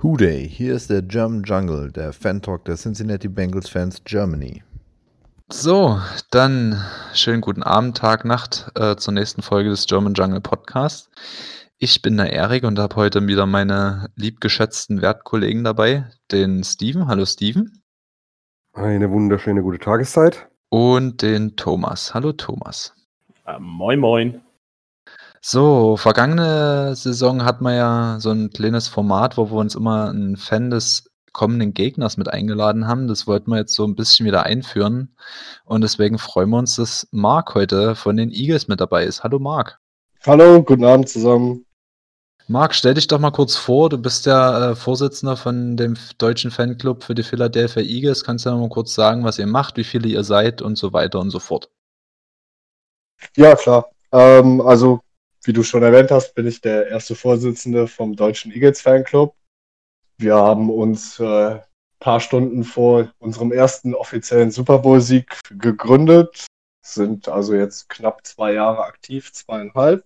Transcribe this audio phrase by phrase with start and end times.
[0.00, 4.62] Hooday, hier ist der German Jungle, der Fan-Talk der Cincinnati Bengals Fans Germany.
[5.48, 5.98] So,
[6.30, 6.80] dann
[7.14, 11.10] schönen guten Abend, Tag, Nacht äh, zur nächsten Folge des German Jungle Podcast.
[11.78, 17.08] Ich bin der Erik und habe heute wieder meine liebgeschätzten Wertkollegen dabei, den Steven.
[17.08, 17.82] Hallo Steven.
[18.74, 20.46] Eine wunderschöne gute Tageszeit.
[20.68, 22.14] Und den Thomas.
[22.14, 22.94] Hallo Thomas.
[23.46, 24.40] Äh, moin, moin.
[25.40, 30.36] So, vergangene Saison hatten wir ja so ein kleines Format, wo wir uns immer einen
[30.36, 33.06] Fan des kommenden Gegners mit eingeladen haben.
[33.06, 35.14] Das wollten wir jetzt so ein bisschen wieder einführen.
[35.64, 39.22] Und deswegen freuen wir uns, dass Marc heute von den Eagles mit dabei ist.
[39.22, 39.78] Hallo Marc.
[40.26, 41.64] Hallo, guten Abend zusammen.
[42.48, 43.90] Marc, stell dich doch mal kurz vor.
[43.90, 48.24] Du bist der äh, Vorsitzender von dem deutschen Fanclub für die Philadelphia Eagles.
[48.24, 51.20] Kannst du mal kurz sagen, was ihr macht, wie viele ihr seid und so weiter
[51.20, 51.70] und so fort?
[53.36, 53.90] Ja, klar.
[54.10, 55.00] Ähm, also
[55.48, 59.34] wie du schon erwähnt hast, bin ich der erste Vorsitzende vom Deutschen Eagles Fanclub.
[60.18, 61.60] Wir haben uns ein äh,
[62.00, 66.46] paar Stunden vor unserem ersten offiziellen Super Bowl-Sieg gegründet,
[66.84, 70.04] sind also jetzt knapp zwei Jahre aktiv, zweieinhalb.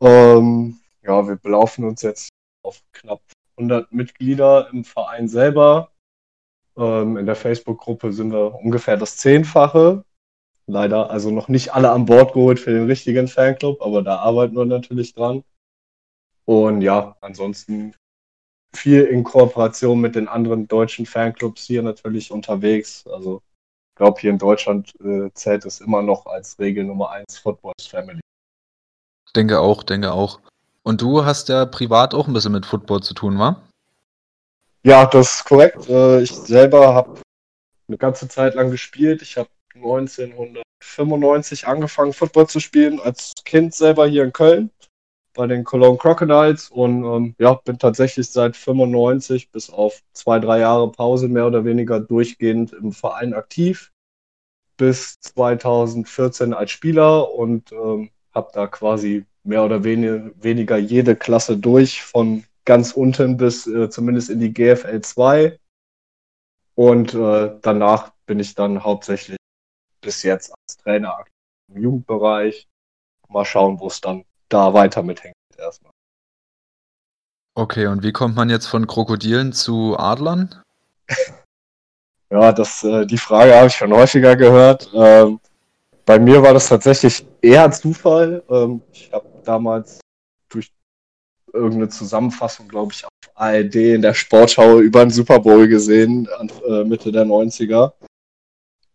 [0.00, 2.30] Ähm, ja, wir belaufen uns jetzt
[2.62, 3.20] auf knapp
[3.58, 5.92] 100 Mitglieder im Verein selber.
[6.78, 10.06] Ähm, in der Facebook-Gruppe sind wir ungefähr das Zehnfache
[10.66, 14.56] leider also noch nicht alle an Bord geholt für den richtigen Fanclub, aber da arbeiten
[14.56, 15.42] wir natürlich dran.
[16.44, 17.94] Und ja, ansonsten
[18.74, 23.06] viel in Kooperation mit den anderen deutschen Fanclubs hier natürlich unterwegs.
[23.06, 23.42] Also
[23.90, 27.86] ich glaube, hier in Deutschland äh, zählt es immer noch als Regel Nummer 1 Footballs
[27.86, 28.20] Family.
[29.34, 30.40] Denke auch, denke auch.
[30.82, 33.62] Und du hast ja privat auch ein bisschen mit Football zu tun, wa?
[34.84, 35.88] Ja, das ist korrekt.
[35.88, 37.20] Äh, ich selber habe
[37.88, 39.22] eine ganze Zeit lang gespielt.
[39.22, 44.70] Ich habe 1995 angefangen, Football zu spielen, als Kind selber hier in Köln
[45.34, 50.60] bei den Cologne Crocodiles und ähm, ja, bin tatsächlich seit 95 bis auf zwei, drei
[50.60, 53.92] Jahre Pause mehr oder weniger durchgehend im Verein aktiv
[54.76, 61.56] bis 2014 als Spieler und ähm, habe da quasi mehr oder wenig, weniger jede Klasse
[61.56, 65.58] durch, von ganz unten bis äh, zumindest in die GFL 2.
[66.74, 69.38] Und äh, danach bin ich dann hauptsächlich
[70.06, 71.24] bis jetzt als Trainer
[71.68, 72.68] im Jugendbereich.
[73.28, 75.90] Mal schauen, wo es dann da weiter mithängt erstmal.
[77.54, 80.62] Okay, und wie kommt man jetzt von Krokodilen zu Adlern?
[82.30, 84.88] ja, das, äh, die Frage habe ich schon häufiger gehört.
[84.94, 85.40] Ähm,
[86.04, 88.44] bei mir war das tatsächlich eher Zufall.
[88.48, 90.00] Ähm, ich habe damals
[90.48, 90.70] durch
[91.52, 96.48] irgendeine Zusammenfassung, glaube ich, auf ARD in der Sportschau über den Super Bowl gesehen, an,
[96.68, 97.92] äh, Mitte der 90er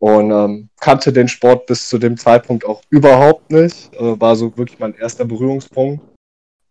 [0.02, 3.94] und ähm, kannte den Sport bis zu dem Zeitpunkt auch überhaupt nicht.
[3.94, 6.04] Äh, war so wirklich mein erster Berührungspunkt.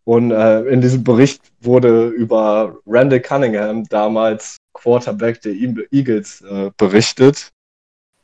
[0.02, 7.50] Und äh, in diesem Bericht wurde über Randall Cunningham, damals Quarterback der Eagles, äh, berichtet.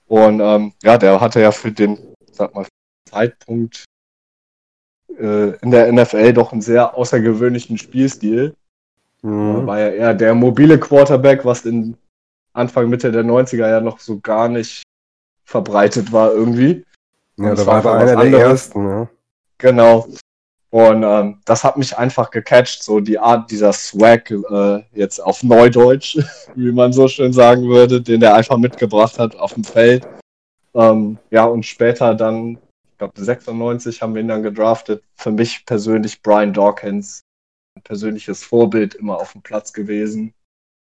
[0.09, 1.99] Und ähm, ja, der hatte ja für den,
[2.33, 2.67] sag mal,
[3.09, 3.85] Zeitpunkt
[5.21, 8.57] äh, in der NFL doch einen sehr außergewöhnlichen Spielstil.
[9.23, 9.69] Mhm.
[9.69, 11.97] War ja eher der mobile Quarterback, was in
[12.53, 14.83] Anfang, Mitte der 90er ja noch so gar nicht
[15.47, 16.85] verbreitet war irgendwie.
[17.39, 19.09] Ja, da war er einer der ersten, ja.
[19.59, 20.07] Genau.
[20.71, 25.43] Und ähm, das hat mich einfach gecatcht, so die Art dieser Swag, äh, jetzt auf
[25.43, 26.19] Neudeutsch,
[26.55, 30.07] wie man so schön sagen würde, den der einfach mitgebracht hat auf dem Feld.
[30.75, 32.59] Ähm, ja, und später dann,
[32.93, 35.03] ich glaube 96 haben wir ihn dann gedraftet.
[35.15, 37.23] Für mich persönlich Brian Dawkins,
[37.77, 40.35] ein persönliches Vorbild immer auf dem Platz gewesen.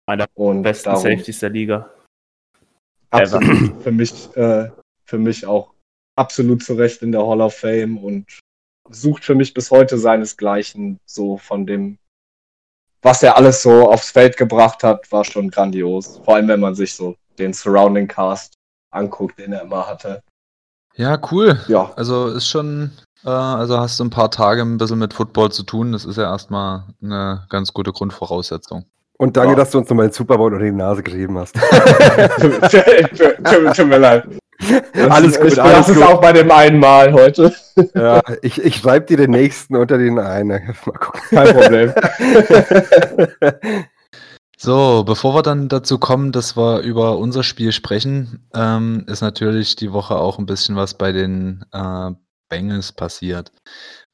[0.07, 1.89] Einer der besten darum, Safeties der Liga.
[3.09, 3.73] Absolut.
[3.83, 4.69] für mich, äh,
[5.05, 5.73] für mich auch
[6.15, 8.39] absolut zu Recht in der Hall of Fame und
[8.89, 11.97] sucht für mich bis heute seinesgleichen so von dem,
[13.01, 16.19] was er alles so aufs Feld gebracht hat, war schon grandios.
[16.23, 18.53] Vor allem, wenn man sich so den Surrounding Cast
[18.91, 20.23] anguckt, den er immer hatte.
[20.95, 21.59] Ja, cool.
[21.67, 21.93] Ja.
[21.95, 22.91] Also ist schon,
[23.23, 25.91] äh, also hast du ein paar Tage ein bisschen mit Football zu tun.
[25.91, 28.85] Das ist ja erstmal eine ganz gute Grundvoraussetzung.
[29.17, 29.55] Und danke, ja.
[29.55, 31.55] dass du uns nochmal den Super Bowl unter die Nase geschrieben hast.
[33.75, 34.25] Tut mir leid.
[34.93, 36.03] Das alles gut, ich alles gut.
[36.03, 37.53] auch bei dem einen Mal heute.
[37.93, 40.75] Ja, ich, ich schreibe dir den nächsten unter den einen.
[40.85, 41.21] Mal gucken.
[41.29, 41.93] Kein Problem.
[44.59, 49.75] So, bevor wir dann dazu kommen, dass wir über unser Spiel sprechen, ähm, ist natürlich
[49.75, 52.09] die Woche auch ein bisschen was bei den äh,
[52.49, 53.51] Bengals passiert.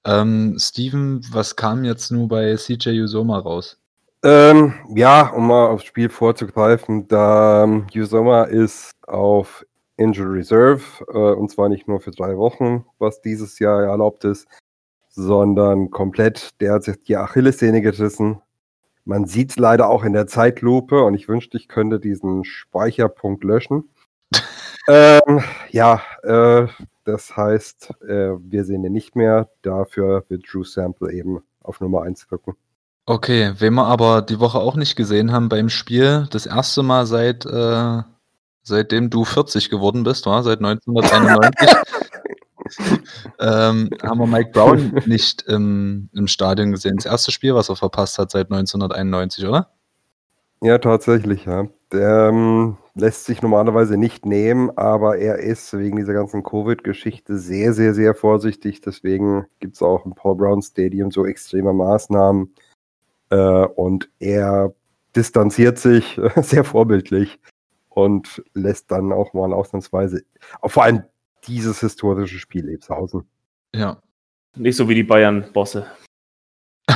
[0.05, 3.77] Ähm, Steven, was kam jetzt nur bei CJ Usoma raus?
[4.25, 9.66] Ähm, ja, um mal aufs Spiel vorzugreifen, da ähm, Usoma ist auf
[9.98, 14.48] Injury Reserve äh, und zwar nicht nur für drei Wochen, was dieses Jahr erlaubt ist,
[15.10, 16.60] sondern komplett.
[16.62, 18.42] Der hat sich die Achillessehne gerissen
[19.06, 23.44] Man sieht es leider auch in der Zeitlupe und ich wünschte, ich könnte diesen Speicherpunkt
[23.44, 23.90] löschen.
[24.88, 26.68] ähm, ja, äh,
[27.04, 29.50] das heißt, äh, wir sehen ihn nicht mehr.
[29.62, 32.56] Dafür wird Drew Sample eben auf Nummer 1 wirken.
[33.05, 37.05] Okay, wen wir aber die Woche auch nicht gesehen haben beim Spiel, das erste Mal
[37.05, 38.01] seit äh,
[38.63, 41.69] seitdem du 40 geworden bist, war seit 1991,
[43.39, 46.95] ähm, haben wir Mike Brown nicht im, im Stadion gesehen.
[46.95, 49.69] Das erste Spiel, was er verpasst hat seit 1991, oder?
[50.61, 51.67] Ja, tatsächlich, ja.
[51.91, 57.73] Der ähm, lässt sich normalerweise nicht nehmen, aber er ist wegen dieser ganzen Covid-Geschichte sehr,
[57.73, 58.79] sehr, sehr vorsichtig.
[58.79, 62.53] Deswegen gibt es auch im Paul Brown Stadium so extreme Maßnahmen.
[63.33, 64.74] Äh, und er
[65.15, 67.39] distanziert sich sehr vorbildlich
[67.89, 70.21] und lässt dann auch mal ausnahmsweise,
[70.63, 71.01] vor allem
[71.47, 73.27] dieses historische Spiel Lebshausen.
[73.74, 74.00] Ja.
[74.56, 75.88] Nicht so wie die Bayern-Bosse.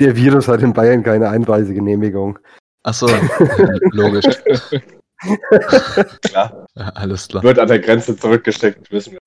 [0.00, 2.38] Der Virus hat in Bayern keine Einreisegenehmigung.
[2.82, 3.08] Achso,
[3.92, 4.24] logisch.
[6.22, 6.66] klar.
[6.74, 7.42] Ja, alles klar.
[7.42, 9.18] Wird an der Grenze zurückgesteckt, wissen wir.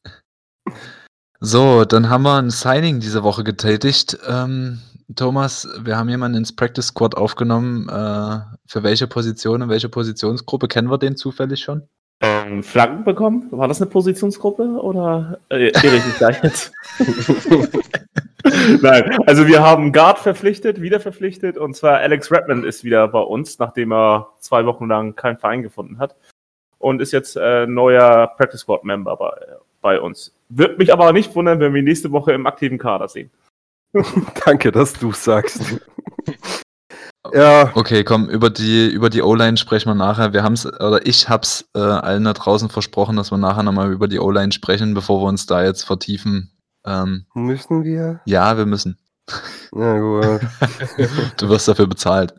[1.43, 4.15] So, dann haben wir ein Signing diese Woche getätigt.
[4.29, 4.77] Ähm,
[5.15, 7.89] Thomas, wir haben jemanden ins Practice Squad aufgenommen.
[7.89, 11.81] Äh, für welche Position und welche Positionsgruppe kennen wir den zufällig schon?
[12.19, 13.47] Ähm, Flanken bekommen?
[13.49, 16.71] War das eine Positionsgruppe oder äh, irre ich mich jetzt?
[18.81, 23.19] Nein, also wir haben Guard verpflichtet, wieder verpflichtet und zwar Alex Redmond ist wieder bei
[23.19, 26.15] uns, nachdem er zwei Wochen lang keinen Verein gefunden hat
[26.77, 29.31] und ist jetzt äh, neuer Practice Squad Member bei,
[29.81, 30.31] bei uns.
[30.53, 33.31] Wird mich aber nicht wundern, wenn wir ihn nächste Woche im aktiven Kader sehen.
[34.45, 35.62] Danke, dass du sagst.
[37.33, 37.71] ja.
[37.74, 40.33] Okay, komm, über die, über die O-Line sprechen wir nachher.
[40.33, 43.94] Wir haben es, oder ich hab's äh, allen da draußen versprochen, dass wir nachher nochmal
[43.94, 46.51] über die O-Line sprechen, bevor wir uns da jetzt vertiefen.
[46.86, 48.19] Ähm, müssen wir?
[48.25, 48.98] Ja, wir müssen.
[49.71, 50.42] Na gut.
[51.38, 52.33] du wirst dafür bezahlt.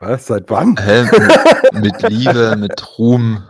[0.00, 0.26] Was?
[0.26, 0.76] Seit wann?
[0.76, 1.04] Hä?
[1.72, 3.44] Mit, mit Liebe, mit Ruhm.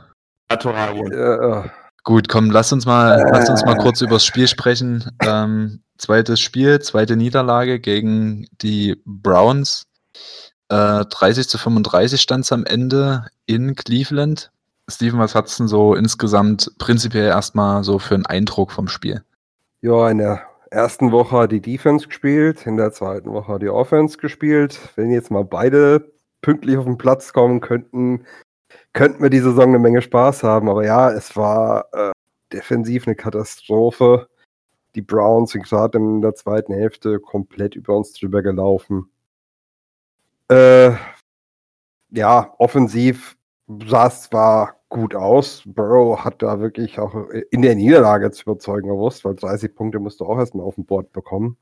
[0.50, 1.70] Ja.
[2.06, 5.10] Gut, komm, lass uns mal, lass uns mal kurz über das Spiel sprechen.
[5.26, 9.88] Ähm, zweites Spiel, zweite Niederlage gegen die Browns.
[10.68, 14.52] Äh, 30 zu 35 stand es am Ende in Cleveland.
[14.88, 19.24] Steven, was hat es denn so insgesamt prinzipiell erstmal so für einen Eindruck vom Spiel?
[19.80, 24.78] Ja, in der ersten Woche die Defense gespielt, in der zweiten Woche die Offense gespielt.
[24.94, 28.26] Wenn jetzt mal beide pünktlich auf den Platz kommen könnten,
[28.92, 30.68] könnten wir die Saison eine Menge Spaß haben.
[30.68, 32.12] Aber ja, es war äh,
[32.52, 34.28] defensiv eine Katastrophe.
[34.94, 39.10] Die Browns sind gerade in der zweiten Hälfte komplett über uns drüber gelaufen.
[40.48, 40.92] Äh,
[42.10, 43.36] ja, offensiv
[43.86, 45.62] sah es zwar gut aus.
[45.66, 47.14] Burrow hat da wirklich auch
[47.50, 50.86] in der Niederlage zu überzeugen gewusst, weil 30 Punkte musst du auch erstmal auf dem
[50.86, 51.56] Board bekommen.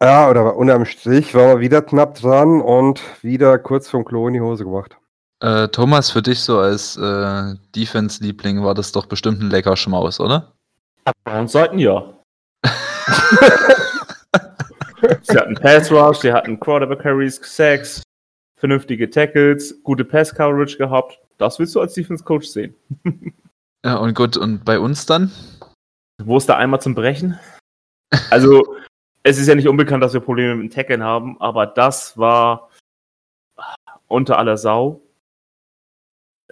[0.00, 4.34] Ja, oder unterm Strich war er wieder knapp dran und wieder kurz vom Klo in
[4.34, 4.98] die Hose gemacht.
[5.42, 10.20] Äh, Thomas, für dich so als äh, Defense-Liebling war das doch bestimmt ein lecker Schmaus,
[10.20, 10.52] oder?
[11.24, 12.04] Bei uns Seiten ja.
[15.22, 18.04] sie hatten Pass Rush, sie hatten Quarterback Carries, Sacks,
[18.56, 21.18] vernünftige Tackles, gute Pass Coverage gehabt.
[21.38, 22.76] Das willst du als Defense Coach sehen.
[23.84, 25.32] ja, und gut, und bei uns dann?
[26.22, 27.36] Wo ist da einmal zum Brechen?
[28.30, 28.76] Also,
[29.24, 32.70] es ist ja nicht unbekannt, dass wir Probleme mit dem Tackeln haben, aber das war
[34.06, 35.02] unter aller Sau.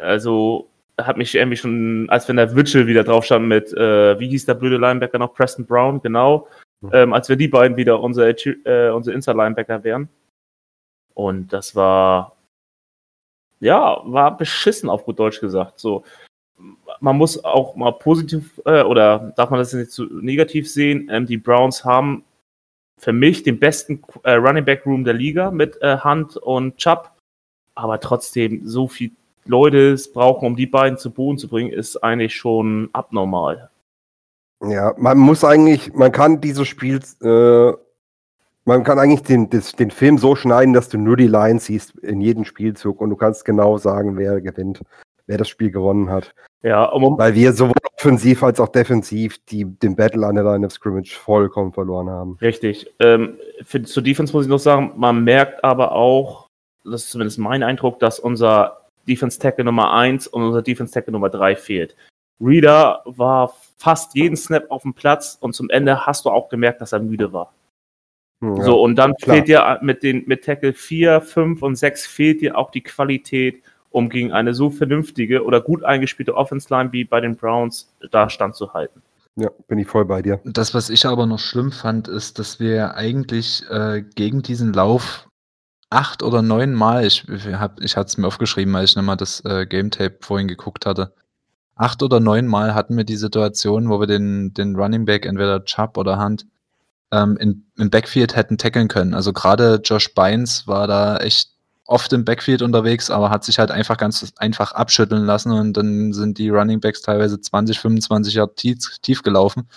[0.01, 4.29] Also, hat mich irgendwie schon, als wenn der Witchell wieder drauf stand mit, äh, wie
[4.29, 6.49] hieß der blöde Linebacker noch, Preston Brown, genau,
[6.81, 6.91] mhm.
[6.93, 10.09] ähm, als wir die beiden wieder unsere, äh, unsere Inside-Linebacker wären.
[11.15, 12.37] Und das war,
[13.61, 15.79] ja, war beschissen auf gut Deutsch gesagt.
[15.79, 16.05] So,
[17.01, 21.27] man muss auch mal positiv, äh, oder darf man das nicht zu negativ sehen, ähm,
[21.27, 22.25] die Browns haben
[22.99, 27.11] für mich den besten äh, Running Back Room der Liga mit äh, Hunt und Chubb,
[27.75, 29.13] aber trotzdem so viel
[29.47, 33.71] Leute es brauchen, um die beiden zu Boden zu bringen, ist eigentlich schon abnormal.
[34.63, 37.73] Ja, man muss eigentlich, man kann dieses Spiel, äh,
[38.65, 41.97] man kann eigentlich den, das, den Film so schneiden, dass du nur die Lines siehst
[42.01, 44.83] in jedem Spielzug und du kannst genau sagen, wer gewinnt,
[45.27, 46.35] wer das Spiel gewonnen hat.
[46.63, 50.73] Ja, weil wir sowohl offensiv als auch defensiv die, den Battle an der Line of
[50.73, 52.37] Scrimmage vollkommen verloren haben.
[52.43, 52.93] Richtig.
[52.99, 56.49] Ähm, für, zur Defense muss ich noch sagen, man merkt aber auch,
[56.85, 61.13] das ist zumindest mein Eindruck, dass unser Defense Tackle Nummer 1 und unser Defense Tackle
[61.13, 61.97] Nummer 3 fehlt.
[62.41, 66.81] Reader war fast jeden Snap auf dem Platz und zum Ende hast du auch gemerkt,
[66.81, 67.53] dass er müde war.
[68.43, 69.37] Ja, so, und dann klar.
[69.37, 73.63] fehlt dir mit den mit Tackle 4, 5 und 6 fehlt dir auch die Qualität,
[73.91, 78.31] um gegen eine so vernünftige oder gut eingespielte Offense Line wie bei den Browns da
[78.31, 79.03] standzuhalten.
[79.37, 80.41] Ja, bin ich voll bei dir.
[80.45, 85.29] Das, was ich aber noch schlimm fand, ist, dass wir eigentlich äh, gegen diesen Lauf
[85.91, 89.45] acht oder neun Mal, ich, hab, ich hatte es mir aufgeschrieben, als ich nochmal das
[89.45, 91.13] äh, Game Tape vorhin geguckt hatte.
[91.75, 95.65] Acht oder neun Mal hatten wir die Situation, wo wir den, den Running Back, entweder
[95.65, 96.47] Chubb oder Hunt,
[97.13, 99.15] ähm, in, im Backfield hätten tackeln können.
[99.15, 101.51] Also gerade Josh Bynes war da echt
[101.87, 106.13] oft im Backfield unterwegs, aber hat sich halt einfach ganz einfach abschütteln lassen und dann
[106.13, 109.69] sind die Running Backs teilweise 20, 25 Jahre tief, tief gelaufen.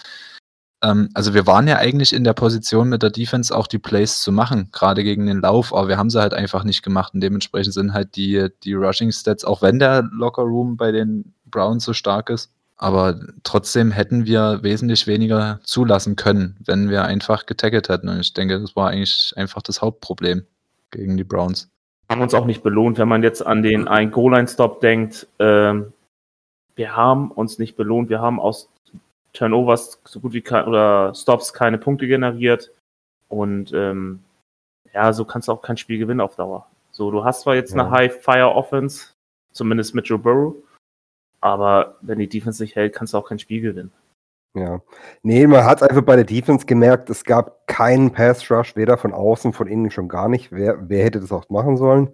[0.83, 4.21] Ähm, also wir waren ja eigentlich in der Position mit der Defense auch die Plays
[4.21, 7.21] zu machen, gerade gegen den Lauf, aber wir haben sie halt einfach nicht gemacht und
[7.21, 11.85] dementsprechend sind halt die, die Rushing Stats, auch wenn der Locker Room bei den Browns
[11.85, 17.87] so stark ist, aber trotzdem hätten wir wesentlich weniger zulassen können, wenn wir einfach getackelt
[17.87, 18.09] hätten.
[18.09, 20.45] Und ich denke, das war eigentlich einfach das Hauptproblem
[20.91, 21.69] gegen die Browns.
[22.09, 25.27] Haben uns auch nicht belohnt, wenn man jetzt an den einen Goal-Line-Stop denkt.
[25.39, 25.93] Ähm,
[26.75, 28.09] wir haben uns nicht belohnt.
[28.09, 28.69] Wir haben aus
[29.33, 32.71] Turnovers so gut wie kein, oder Stops keine Punkte generiert.
[33.27, 34.23] Und ähm,
[34.93, 36.67] ja, so kannst du auch kein Spiel gewinnen auf Dauer.
[36.91, 37.81] So, du hast zwar jetzt ja.
[37.81, 39.13] eine High-Fire-Offense,
[39.51, 40.55] zumindest mit Joe Burrow,
[41.41, 43.91] aber wenn die Defense nicht hält, kannst du auch kein Spiel gewinnen.
[44.55, 44.81] Ja.
[45.23, 49.51] Nee, man hat einfach bei der Defense gemerkt, es gab keinen Pass-Rush, weder von außen,
[49.51, 50.51] von innen schon gar nicht.
[50.51, 52.09] Wer, wer hätte das auch machen sollen?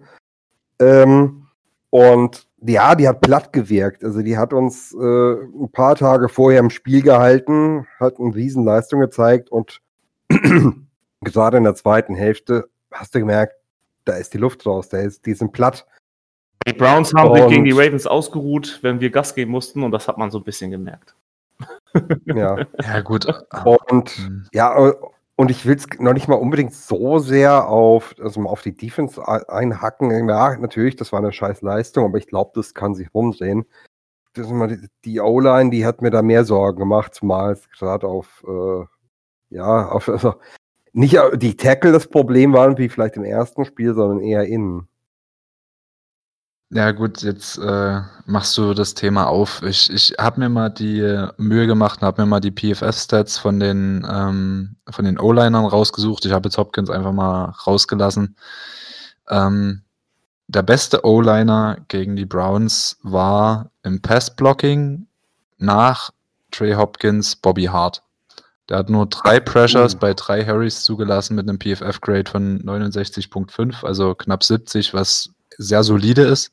[0.80, 1.48] Ähm,
[1.90, 4.04] und ja, die hat platt gewirkt.
[4.04, 9.00] Also die hat uns äh, ein paar Tage vorher im Spiel gehalten, hat eine Riesenleistung
[9.00, 9.80] gezeigt und
[11.20, 13.54] gerade in der zweiten Hälfte hast du gemerkt,
[14.04, 15.86] da ist die Luft raus, da ist, die sind platt.
[16.66, 20.08] Die Browns haben sich gegen die Ravens ausgeruht, wenn wir Gas geben mussten und das
[20.08, 21.14] hat man so ein bisschen gemerkt.
[22.26, 22.66] ja.
[22.82, 23.26] ja, gut.
[23.64, 24.46] Und hm.
[24.52, 24.92] ja,
[25.40, 29.26] und ich will es noch nicht mal unbedingt so sehr auf, also auf die Defense
[29.26, 30.28] einhacken.
[30.28, 33.64] Ja, natürlich, das war eine scheiß Leistung, aber ich glaube, das kann sich rumdrehen.
[34.34, 38.44] Das die, die O-Line, die hat mir da mehr Sorgen gemacht, zumal es gerade auf,
[38.46, 38.84] äh,
[39.48, 40.34] ja, auf, also
[40.92, 44.89] nicht die Tackle das Problem waren, wie vielleicht im ersten Spiel, sondern eher innen.
[46.72, 49.60] Ja gut, jetzt äh, machst du das Thema auf.
[49.64, 53.58] Ich, ich habe mir mal die Mühe gemacht und habe mir mal die PFF-Stats von
[53.58, 56.24] den, ähm, von den O-Linern rausgesucht.
[56.26, 58.36] Ich habe jetzt Hopkins einfach mal rausgelassen.
[59.28, 59.82] Ähm,
[60.46, 65.08] der beste O-Liner gegen die Browns war im Pass-Blocking
[65.58, 66.10] nach
[66.52, 68.04] Trey Hopkins Bobby Hart.
[68.68, 74.14] Der hat nur drei Pressures bei drei Harrys zugelassen mit einem PFF-Grade von 69.5, also
[74.14, 76.52] knapp 70, was sehr solide ist.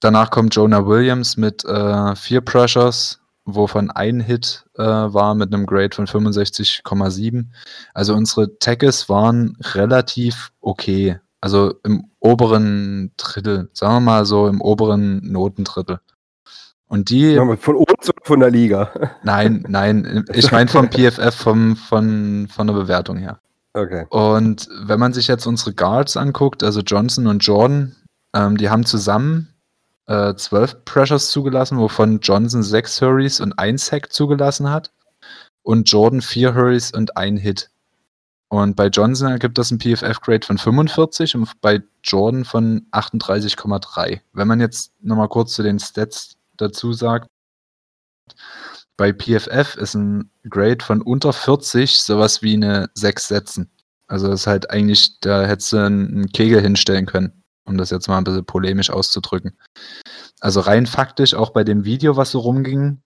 [0.00, 5.66] Danach kommt Jonah Williams mit äh, vier Pressures, wovon ein Hit äh, war mit einem
[5.66, 7.46] Grade von 65,7.
[7.94, 11.18] Also unsere Tackles waren relativ okay.
[11.40, 16.00] Also im oberen Drittel, sagen wir mal so im oberen Notendrittel.
[16.88, 17.32] Und die.
[17.32, 18.90] Ja, von uns oder von der Liga?
[19.22, 20.24] Nein, nein.
[20.32, 23.40] Ich meine vom PFF, vom, von, von der Bewertung her.
[23.74, 24.06] Okay.
[24.08, 27.94] Und wenn man sich jetzt unsere Guards anguckt, also Johnson und Jordan,
[28.34, 29.54] ähm, die haben zusammen
[30.06, 34.92] äh, 12 Pressures zugelassen, wovon Johnson 6 Hurries und 1 Sack zugelassen hat.
[35.62, 37.70] Und Jordan 4 Hurries und 1 Hit.
[38.48, 44.20] Und bei Johnson ergibt das ein PFF-Grade von 45 und bei Jordan von 38,3.
[44.32, 47.28] Wenn man jetzt nochmal kurz zu den Stats dazu sagt,
[48.96, 53.70] bei PFF ist ein Grade von unter 40 sowas wie eine 6 Sätzen.
[54.06, 57.37] Also das ist halt eigentlich, da hättest du einen Kegel hinstellen können
[57.68, 59.56] um das jetzt mal ein bisschen polemisch auszudrücken.
[60.40, 63.02] Also rein faktisch, auch bei dem Video, was so rumging,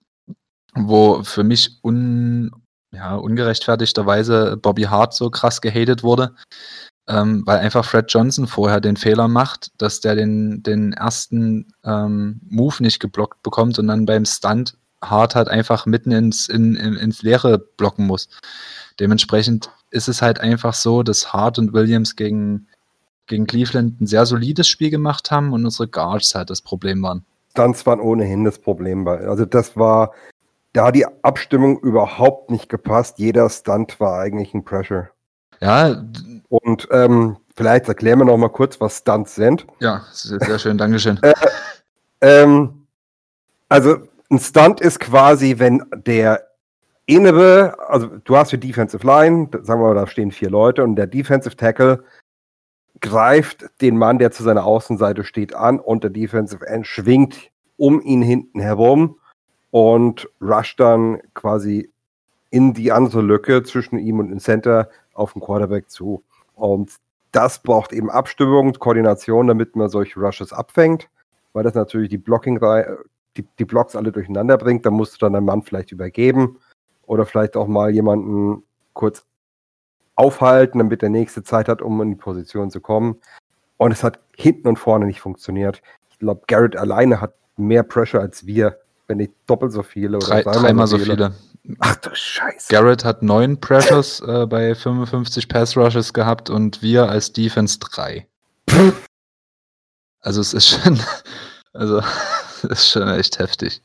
[0.75, 2.51] wo für mich un,
[2.91, 6.35] ja, ungerechtfertigterweise Bobby Hart so krass gehatet wurde,
[7.07, 12.39] ähm, weil einfach Fred Johnson vorher den Fehler macht, dass der den, den ersten ähm,
[12.49, 16.95] Move nicht geblockt bekommt und dann beim Stunt Hart halt einfach mitten ins, in, in,
[16.95, 18.29] ins Leere blocken muss.
[18.99, 22.67] Dementsprechend ist es halt einfach so, dass Hart und Williams gegen
[23.27, 27.25] gegen Cleveland ein sehr solides Spiel gemacht haben und unsere Guards halt das Problem waren.
[27.51, 29.07] Stunts waren ohnehin das Problem.
[29.07, 30.11] Also das war,
[30.73, 33.19] da hat die Abstimmung überhaupt nicht gepasst.
[33.19, 35.09] Jeder Stunt war eigentlich ein Pressure.
[35.61, 36.03] Ja.
[36.49, 39.67] Und ähm, vielleicht erklären wir noch mal kurz, was Stunts sind.
[39.79, 41.19] Ja, sehr schön, Dankeschön.
[41.21, 41.33] äh,
[42.21, 42.87] ähm,
[43.69, 43.97] also
[44.31, 46.47] ein Stunt ist quasi, wenn der
[47.05, 50.95] innere, also du hast die Defensive Line, sagen wir mal, da stehen vier Leute und
[50.95, 52.03] der Defensive Tackle
[53.01, 58.01] greift den Mann, der zu seiner Außenseite steht, an und der Defensive End schwingt um
[58.01, 59.17] ihn hinten herum
[59.71, 61.91] und rusht dann quasi
[62.51, 66.23] in die andere Lücke zwischen ihm und dem Center auf den Quarterback zu.
[66.55, 66.91] Und
[67.31, 71.09] das braucht eben Abstimmung, Koordination, damit man solche Rushes abfängt,
[71.53, 72.59] weil das natürlich die Blocking
[73.35, 76.59] die, die Blocks alle durcheinander bringt, dann musst du dann einen Mann vielleicht übergeben
[77.07, 79.25] oder vielleicht auch mal jemanden kurz
[80.15, 83.19] aufhalten, damit der nächste Zeit hat, um in die Position zu kommen.
[83.77, 85.81] Und es hat hinten und vorne nicht funktioniert.
[86.09, 88.77] Ich glaube, Garrett alleine hat mehr Pressure als wir,
[89.07, 91.33] wenn nicht doppelt so viele oder Drei, dreimal so viele.
[91.79, 92.67] Ach du Scheiße.
[92.69, 98.27] Garrett hat neun Pressures äh, bei 55 Pass Rushes gehabt und wir als Defense drei.
[100.21, 100.99] Also es ist schon,
[101.73, 101.99] also
[102.63, 103.81] es ist schon echt heftig.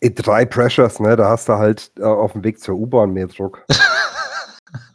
[0.00, 1.16] Drei Pressures, ne?
[1.16, 3.64] Da hast du halt äh, auf dem Weg zur U-Bahn mehr Druck.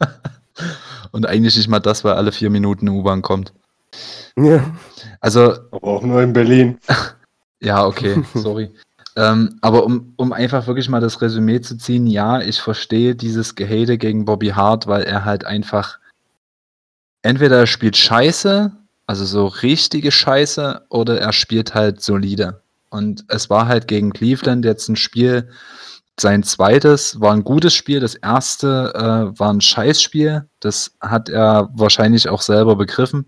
[1.12, 3.52] und eigentlich nicht mal das, weil alle vier Minuten eine U-Bahn kommt.
[4.36, 4.64] Ja.
[5.20, 6.78] Also, Aber auch nur in Berlin.
[7.60, 8.70] ja, okay, sorry.
[9.16, 13.54] ähm, aber um, um einfach wirklich mal das Resümee zu ziehen, ja, ich verstehe dieses
[13.54, 15.98] Gehate gegen Bobby Hart, weil er halt einfach
[17.22, 18.72] entweder er spielt scheiße,
[19.06, 22.62] also so richtige Scheiße, oder er spielt halt solide.
[22.90, 25.48] Und es war halt gegen Cleveland jetzt ein Spiel,
[26.18, 30.46] sein zweites war ein gutes Spiel, das erste äh, war ein Scheißspiel.
[30.60, 33.26] Das hat er wahrscheinlich auch selber begriffen,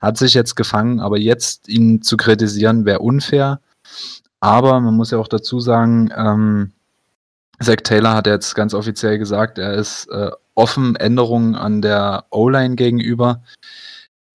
[0.00, 3.60] hat sich jetzt gefangen, aber jetzt ihn zu kritisieren wäre unfair.
[4.40, 6.72] Aber man muss ja auch dazu sagen, ähm,
[7.60, 12.76] Zach Taylor hat jetzt ganz offiziell gesagt, er ist äh, offen Änderungen an der O-Line
[12.76, 13.42] gegenüber.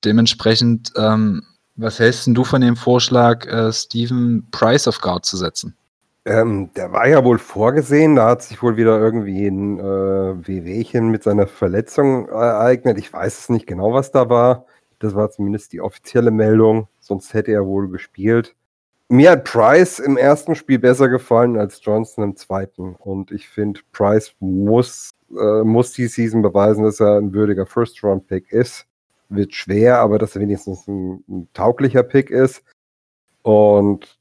[0.04, 1.44] Dementsprechend, ähm,
[1.76, 5.76] was hältst du von dem Vorschlag, äh, Steven Price auf Guard zu setzen?
[6.26, 11.10] Ähm, der war ja wohl vorgesehen, da hat sich wohl wieder irgendwie ein äh, Wehwehchen
[11.10, 12.98] mit seiner Verletzung ereignet.
[12.98, 14.66] Ich weiß es nicht genau, was da war.
[15.00, 18.56] Das war zumindest die offizielle Meldung, sonst hätte er wohl gespielt.
[19.10, 22.96] Mir hat Price im ersten Spiel besser gefallen als Johnson im zweiten.
[22.96, 28.52] Und ich finde, Price muss, äh, muss die Season beweisen, dass er ein würdiger First-Round-Pick
[28.54, 28.88] ist.
[29.28, 32.64] Wird schwer, aber dass er wenigstens ein, ein tauglicher Pick ist.
[33.42, 34.18] Und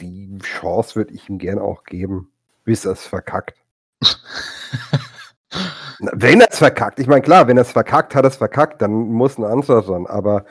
[0.00, 2.30] die Chance würde ich ihm gerne auch geben,
[2.64, 3.58] bis er es verkackt.
[6.12, 8.82] Wenn er es verkackt, ich meine, klar, wenn er es verkackt, hat er es verkackt,
[8.82, 10.44] dann muss ein anderer dran, aber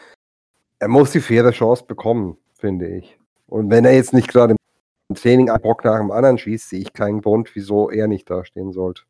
[0.80, 3.20] er muss die faire Chance bekommen, finde ich.
[3.48, 4.56] Und wenn er jetzt nicht gerade
[5.10, 8.30] im Training einen Bock nach dem anderen schießt, sehe ich keinen Grund, wieso er nicht
[8.30, 9.04] dastehen sollte.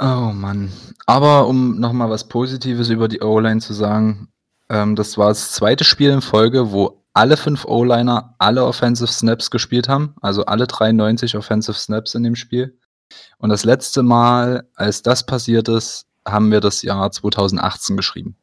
[0.00, 0.70] Oh Mann.
[1.06, 4.28] Aber um nochmal was Positives über die O-Line zu sagen,
[4.68, 9.50] ähm, das war das zweite Spiel in Folge, wo alle fünf O-Liner alle Offensive Snaps
[9.50, 12.78] gespielt haben, also alle 93 Offensive Snaps in dem Spiel.
[13.38, 18.36] Und das letzte Mal, als das passiert ist, haben wir das Jahr 2018 geschrieben.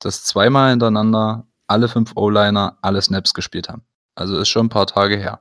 [0.00, 3.82] Dass zweimal hintereinander alle fünf O-Liner alle Snaps gespielt haben.
[4.16, 5.40] Also ist schon ein paar Tage her.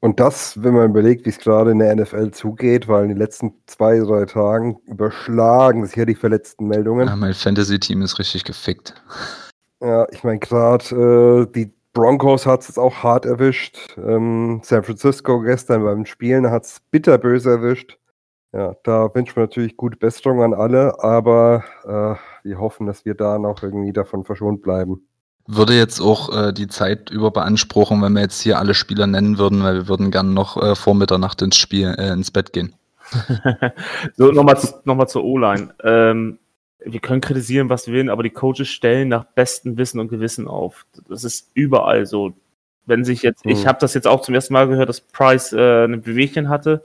[0.00, 3.18] Und das, wenn man überlegt, wie es gerade in der NFL zugeht, weil in den
[3.18, 7.06] letzten zwei, drei Tagen überschlagen sich ja die verletzten Meldungen.
[7.06, 8.94] Ja, mein Fantasy-Team ist richtig gefickt.
[9.80, 13.96] Ja, ich meine, gerade äh, die Broncos hat es jetzt auch hart erwischt.
[13.96, 17.98] Ähm, San Francisco gestern beim Spielen hat es bitterböse erwischt.
[18.52, 23.14] Ja, da wünschen wir natürlich gute Besserung an alle, aber äh, wir hoffen, dass wir
[23.14, 25.06] da noch irgendwie davon verschont bleiben.
[25.46, 29.38] Würde jetzt auch äh, die Zeit über beanspruchen, wenn wir jetzt hier alle Spieler nennen
[29.38, 32.74] würden, weil wir würden gerne noch äh, vor Mitternacht ins Spiel, äh, ins Bett gehen.
[34.16, 35.74] so, nochmal noch mal zur O-Line.
[35.82, 36.38] Ähm,
[36.84, 40.46] wir können kritisieren, was wir wollen, aber die Coaches stellen nach bestem Wissen und Gewissen
[40.46, 40.86] auf.
[41.08, 42.32] Das ist überall so.
[42.86, 43.52] Wenn sich jetzt, mhm.
[43.52, 46.82] ich habe das jetzt auch zum ersten Mal gehört, dass Price äh, ein Bewegchen hatte.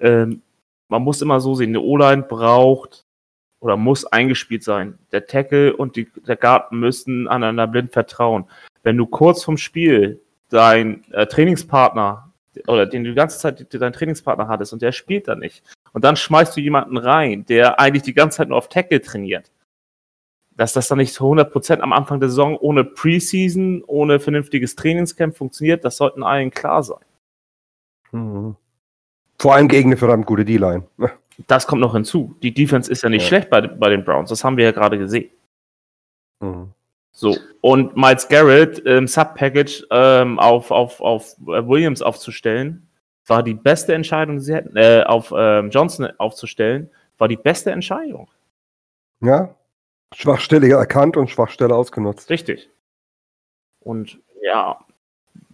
[0.00, 0.42] Ähm,
[0.88, 3.04] man muss immer so sehen, eine O-Line braucht
[3.60, 4.98] oder muss eingespielt sein.
[5.12, 8.44] Der Tackle und die, der Garten müssen aneinander blind vertrauen.
[8.82, 10.20] Wenn du kurz vom Spiel
[10.50, 12.32] dein äh, Trainingspartner
[12.66, 16.04] oder den du die ganze Zeit deinen Trainingspartner hattest und der spielt da nicht und
[16.04, 19.50] dann schmeißt du jemanden rein, der eigentlich die ganze Zeit nur auf Tackle trainiert.
[20.56, 25.36] Dass das dann nicht zu 100% am Anfang der Saison ohne Preseason, ohne vernünftiges Trainingscamp
[25.36, 27.04] funktioniert, das sollten allen klar sein.
[28.12, 28.56] Mhm.
[29.38, 30.86] Vor allem gegen eine verdammt gute D-Line.
[31.46, 32.34] Das kommt noch hinzu.
[32.42, 33.28] Die Defense ist ja nicht ja.
[33.28, 35.30] schlecht bei, bei den Browns, das haben wir ja gerade gesehen.
[36.40, 36.72] Mhm.
[37.12, 42.87] So, und Miles Garrett im Sub-Package ähm, auf, auf, auf Williams aufzustellen,
[43.28, 47.70] war die beste Entscheidung, die sie hätten, äh, auf ähm, Johnson aufzustellen, war die beste
[47.70, 48.28] Entscheidung.
[49.20, 49.54] Ja,
[50.14, 52.30] Schwachstelle erkannt und Schwachstelle ausgenutzt.
[52.30, 52.70] Richtig.
[53.80, 54.78] Und ja,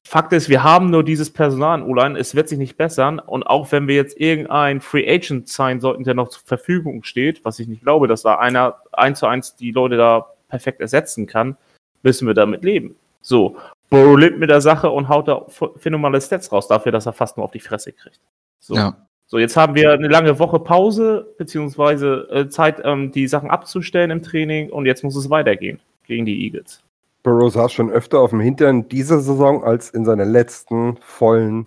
[0.06, 3.18] Fakt ist, wir haben nur dieses Personal in O-Line, es wird sich nicht bessern.
[3.18, 7.44] Und auch wenn wir jetzt irgendein Free Agent sein sollten, der noch zur Verfügung steht,
[7.44, 11.26] was ich nicht glaube, dass da einer eins zu eins die Leute da perfekt ersetzen
[11.26, 11.56] kann,
[12.02, 12.96] müssen wir damit leben.
[13.24, 13.56] So,
[13.88, 17.38] Burrow lebt mit der Sache und haut da phänomenale Stats raus dafür, dass er fast
[17.38, 18.20] nur auf die Fresse kriegt.
[18.60, 18.74] So.
[18.74, 18.96] Ja.
[19.26, 24.10] So, jetzt haben wir eine lange Woche Pause, beziehungsweise äh, Zeit, ähm, die Sachen abzustellen
[24.10, 26.82] im Training und jetzt muss es weitergehen gegen die Eagles.
[27.22, 31.66] Burrow saß schon öfter auf dem Hintern dieser Saison als in seiner letzten vollen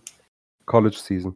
[0.67, 1.35] College-Season.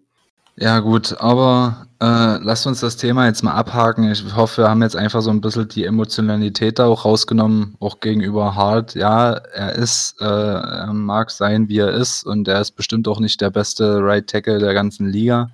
[0.62, 4.12] Ja, gut, aber äh, lasst uns das Thema jetzt mal abhaken.
[4.12, 8.00] Ich hoffe, wir haben jetzt einfach so ein bisschen die Emotionalität da auch rausgenommen, auch
[8.00, 8.94] gegenüber Hart.
[8.94, 13.20] Ja, er ist, äh, er mag sein, wie er ist, und er ist bestimmt auch
[13.20, 15.50] nicht der beste Right Tackle der ganzen Liga.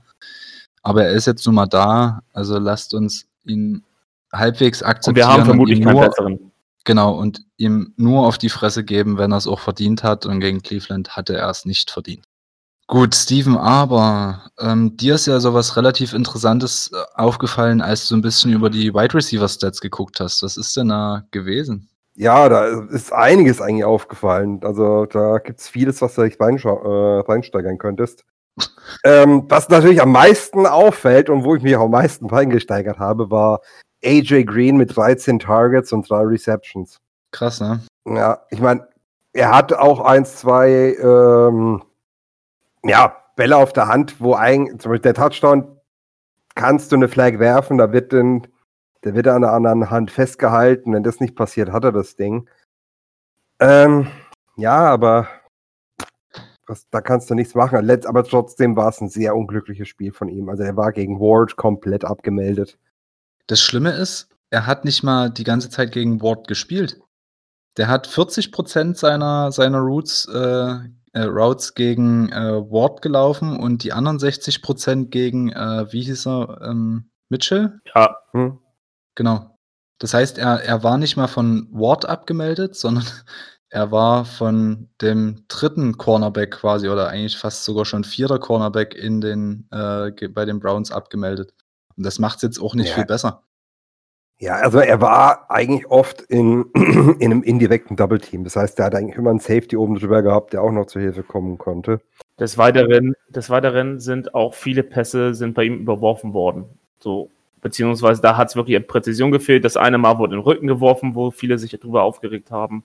[0.84, 3.86] Aber er ist jetzt nun mal da, also lasst uns ihn
[4.34, 5.26] halbwegs Und akzeptieren.
[5.26, 6.52] wir haben vermutlich keinen nur, besseren.
[6.84, 10.26] Genau, und ihm nur auf die Fresse geben, wenn er es auch verdient hat.
[10.26, 12.27] Und gegen Cleveland hatte er es nicht verdient.
[12.90, 18.22] Gut, Steven, aber ähm, dir ist ja sowas relativ Interessantes äh, aufgefallen, als du ein
[18.22, 20.42] bisschen über die Wide Receiver Stats geguckt hast.
[20.42, 21.90] Was ist denn da gewesen?
[22.16, 24.62] Ja, da ist einiges eigentlich aufgefallen.
[24.64, 28.24] Also da gibt es vieles, was du dich äh, reinsteigern könntest.
[29.04, 33.30] ähm, was natürlich am meisten auffällt und wo ich mich auch am meisten reingesteigert habe,
[33.30, 33.60] war
[34.04, 37.00] AJ Green mit 13 Targets und drei Receptions.
[37.32, 37.82] Krass, ne?
[38.08, 38.88] Ja, ich meine,
[39.34, 41.84] er hat auch eins, zwei ähm,
[42.84, 45.78] ja, Bälle auf der Hand, wo eigentlich, zum Beispiel der Touchdown,
[46.56, 48.48] kannst du eine Flag werfen, da wird dann,
[49.04, 50.94] der wird an der anderen Hand festgehalten.
[50.94, 52.50] Wenn das nicht passiert, hat er das Ding.
[53.60, 54.08] Ähm,
[54.56, 55.28] ja, aber
[56.66, 57.84] was, da kannst du nichts machen.
[57.86, 60.50] Letzt, aber trotzdem war es ein sehr unglückliches Spiel von ihm.
[60.50, 62.78] Also er war gegen Ward komplett abgemeldet.
[63.48, 67.00] Das Schlimme ist, er hat nicht mal die ganze Zeit gegen Ward gespielt.
[67.78, 70.80] Der hat 40% seiner, seiner Routes, äh,
[71.18, 76.62] äh, Routes gegen äh, Ward gelaufen und die anderen 60% gegen, äh, wie hieß er,
[76.64, 77.80] ähm, Mitchell?
[77.96, 78.60] Ja, Hm?
[79.16, 79.58] Genau.
[80.00, 83.04] Das heißt, er, er war nicht mal von Ward abgemeldet, sondern
[83.70, 89.20] er war von dem dritten Cornerback quasi oder eigentlich fast sogar schon vierter Cornerback in
[89.22, 91.54] den, äh, bei den Browns abgemeldet.
[91.96, 92.96] Und das macht es jetzt auch nicht Ja.
[92.96, 93.44] viel besser.
[94.40, 98.44] Ja, also er war eigentlich oft in, in einem indirekten Double Team.
[98.44, 101.02] Das heißt, er hat eigentlich immer einen Safety oben drüber gehabt, der auch noch zur
[101.02, 102.02] Hilfe kommen konnte.
[102.40, 106.66] Des Weiteren, des Weiteren sind auch viele Pässe sind bei ihm überworfen worden.
[107.00, 109.66] So, beziehungsweise da hat es wirklich an Präzision gefehlt.
[109.66, 112.84] Das eine Mal wurde in den Rücken geworfen, wo viele sich darüber aufgeregt haben.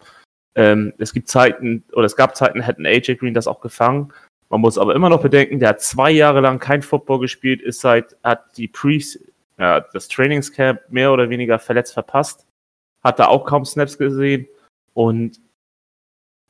[0.54, 4.12] Ähm, es gibt Zeiten, oder es gab Zeiten, hätten AJ Green das auch gefangen.
[4.48, 7.80] Man muss aber immer noch bedenken, der hat zwei Jahre lang kein Football gespielt, ist
[7.80, 9.00] seit, hat die Pre,
[9.62, 12.46] ja, das Trainingscamp mehr oder weniger verletzt verpasst,
[13.02, 14.48] hat da auch kaum Snaps gesehen
[14.92, 15.40] und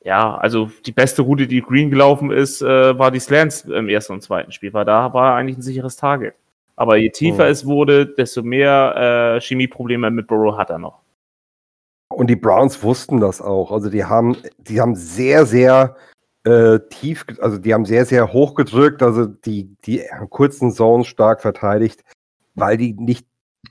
[0.05, 4.14] ja, also die beste Route, die Green gelaufen ist, äh, war die Slants im ersten
[4.14, 6.35] und zweiten Spiel, weil da war er eigentlich ein sicheres Target.
[6.75, 7.51] Aber je tiefer Mhm.
[7.51, 11.03] es wurde, desto mehr äh, Chemieprobleme mit Burrow hat er noch.
[12.09, 13.70] Und die Browns wussten das auch.
[13.70, 15.96] Also die haben, die haben sehr, sehr
[16.44, 21.40] äh, tief, also die haben sehr, sehr hoch gedrückt, also die, die kurzen Zones stark
[21.40, 22.03] verteidigt,
[22.54, 23.26] weil die nicht,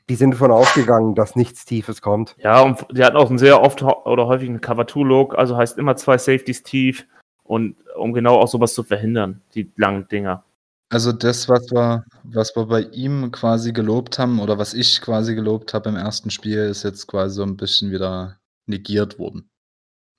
[0.10, 2.36] die sind davon ausgegangen, dass nichts Tiefes kommt.
[2.40, 5.96] Ja, und die hatten auch einen sehr oft oder häufig einen Cover-2-Look, also heißt immer
[5.96, 7.06] zwei Safeties tief
[7.44, 10.44] und um genau auch sowas zu verhindern, die langen Dinger.
[10.90, 15.36] Also das, was wir, was wir bei ihm quasi gelobt haben oder was ich quasi
[15.36, 19.50] gelobt habe im ersten Spiel, ist jetzt quasi so ein bisschen wieder negiert worden.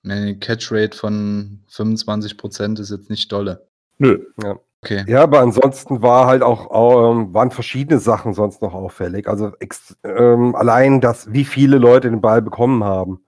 [0.03, 3.67] Eine Catch-Rate von 25% ist jetzt nicht dolle.
[3.99, 4.19] Nö.
[4.83, 5.05] Okay.
[5.07, 9.29] Ja, aber ansonsten war halt auch, ähm, waren verschiedene Sachen sonst noch auffällig.
[9.29, 9.53] Also
[10.03, 13.23] ähm, allein das, wie viele Leute den Ball bekommen haben.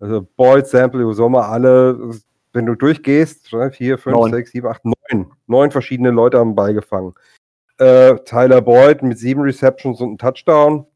[0.00, 2.10] Also Boyd, Sample, Usoma, alle,
[2.54, 4.32] wenn du durchgehst, drei, vier, fünf, Neun.
[4.32, 5.30] sechs, sieben, acht, neun.
[5.46, 7.12] Neun verschiedene Leute haben den Ball gefangen.
[7.76, 10.86] Äh, Tyler Boyd mit sieben Receptions und einem Touchdown.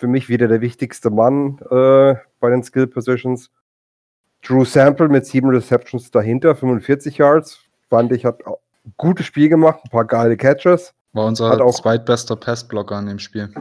[0.00, 3.52] Für mich wieder der wichtigste Mann äh, bei den Skill Positions.
[4.42, 7.60] Drew Sample mit sieben Receptions dahinter, 45 Yards.
[7.88, 8.58] Fand ich, hat auch
[8.96, 10.94] gutes Spiel gemacht, ein paar geile Catches.
[11.12, 13.52] War unser Hat auch- zweitbester Passblocker in dem Spiel.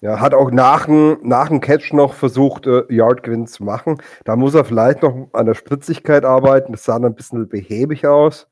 [0.00, 3.96] Ja, hat auch nach dem, nach Catch noch versucht, äh, Yard-Gewinn zu machen.
[4.24, 6.72] Da muss er vielleicht noch an der Spritzigkeit arbeiten.
[6.72, 8.46] Das sah dann ein bisschen behäbig aus.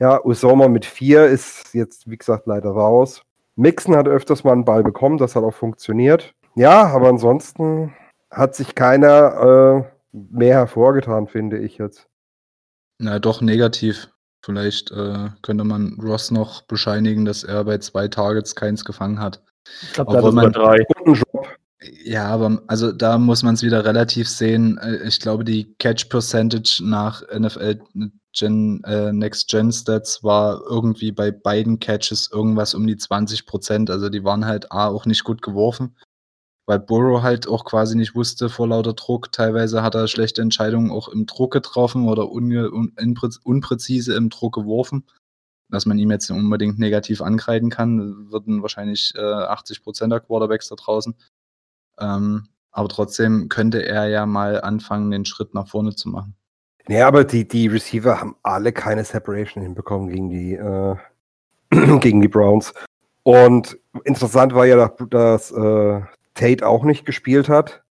[0.00, 3.22] Ja, Usoma mit vier ist jetzt, wie gesagt, leider raus.
[3.56, 6.34] Mixon hat öfters mal einen Ball bekommen, das hat auch funktioniert.
[6.56, 7.94] Ja, aber ansonsten
[8.30, 12.08] hat sich keiner äh, mehr hervorgetan, finde ich jetzt.
[12.98, 14.08] Na, doch negativ.
[14.44, 19.42] Vielleicht äh, könnte man Ross noch bescheinigen, dass er bei zwei Targets keins gefangen hat.
[19.82, 20.84] Ich glaube, da man- drei.
[20.98, 21.48] Guten Job.
[22.04, 24.78] Ja, aber also da muss man es wieder relativ sehen.
[24.78, 27.80] Äh, Ich glaube, die Catch Percentage nach NFL
[28.36, 33.90] Gen, äh, Next Gen Stats war irgendwie bei beiden Catches irgendwas um die 20 Prozent.
[33.90, 35.96] Also die waren halt A auch nicht gut geworfen,
[36.66, 39.32] weil Burrow halt auch quasi nicht wusste vor lauter Druck.
[39.32, 44.30] Teilweise hat er schlechte Entscheidungen auch im Druck getroffen oder unge un unprä- unpräzise im
[44.30, 45.04] Druck geworfen.
[45.70, 50.68] Dass man ihm jetzt unbedingt negativ ankreiden kann, würden wahrscheinlich äh, 80 Prozent der Quarterbacks
[50.68, 51.14] da draußen.
[51.98, 56.36] Ähm, Aber trotzdem könnte er ja mal anfangen, den Schritt nach vorne zu machen.
[56.86, 60.96] Ja, aber die, die Receiver haben alle keine Separation hinbekommen gegen die, äh,
[62.00, 62.74] gegen die Browns.
[63.22, 66.02] Und interessant war ja, dass, dass äh,
[66.34, 67.82] Tate auch nicht gespielt hat.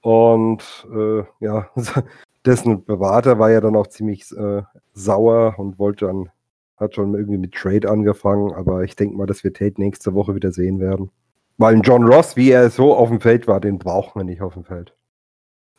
[0.00, 1.70] Und äh, ja,
[2.44, 6.30] dessen Berater war ja dann auch ziemlich äh, sauer und wollte dann,
[6.76, 10.34] hat schon irgendwie mit Trade angefangen, aber ich denke mal, dass wir Tate nächste Woche
[10.34, 11.10] wieder sehen werden.
[11.56, 14.42] Weil ein John Ross, wie er so auf dem Feld war, den brauchen wir nicht
[14.42, 14.94] auf dem Feld.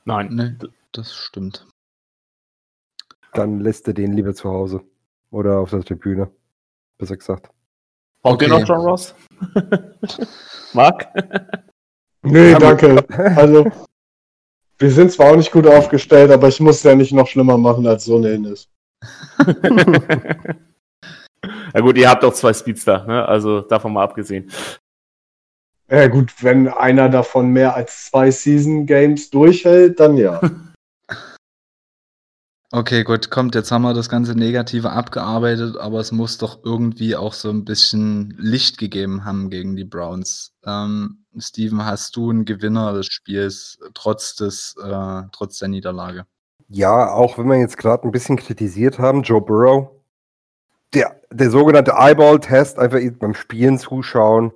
[0.03, 0.27] Nein.
[0.31, 1.65] Nee, das stimmt.
[3.33, 4.81] Dann lässt er den lieber zu Hause.
[5.31, 6.29] Oder auf der Tribüne.
[6.97, 7.49] Besser gesagt.
[8.21, 8.59] Braucht ihr Okay.
[8.59, 9.15] noch John Ross?
[10.73, 11.07] Marc?
[12.21, 13.03] Nee, Ja, danke.
[13.35, 13.71] Also,
[14.77, 17.57] wir sind zwar auch nicht gut aufgestellt, aber ich muss es ja nicht noch schlimmer
[17.57, 18.69] machen, als so ohnehin ist.
[21.73, 23.25] ja gut, ihr habt auch zwei Speedster, ne?
[23.25, 24.49] also davon mal abgesehen.
[25.89, 30.39] Ja gut, wenn einer davon mehr als zwei Season Games durchhält, dann ja.
[32.71, 37.15] Okay, gut, kommt, jetzt haben wir das ganze Negative abgearbeitet, aber es muss doch irgendwie
[37.15, 40.53] auch so ein bisschen Licht gegeben haben gegen die Browns.
[40.63, 46.25] Ähm, Steven, hast du einen Gewinner des Spiels trotz des, äh, trotz der Niederlage?
[46.67, 49.89] Ja, auch wenn wir jetzt gerade ein bisschen kritisiert haben, Joe Burrow,
[50.93, 54.51] der, der sogenannte Eyeball-Test, einfach beim Spielen zuschauen,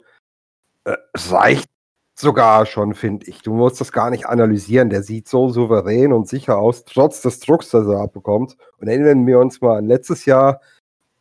[0.85, 1.69] äh, reicht
[2.15, 3.41] sogar schon, finde ich.
[3.41, 4.89] Du musst das gar nicht analysieren.
[4.89, 8.55] Der sieht so souverän und sicher aus, trotz des Drucks, das er abbekommt.
[8.77, 10.61] Und erinnern wir uns mal an letztes Jahr,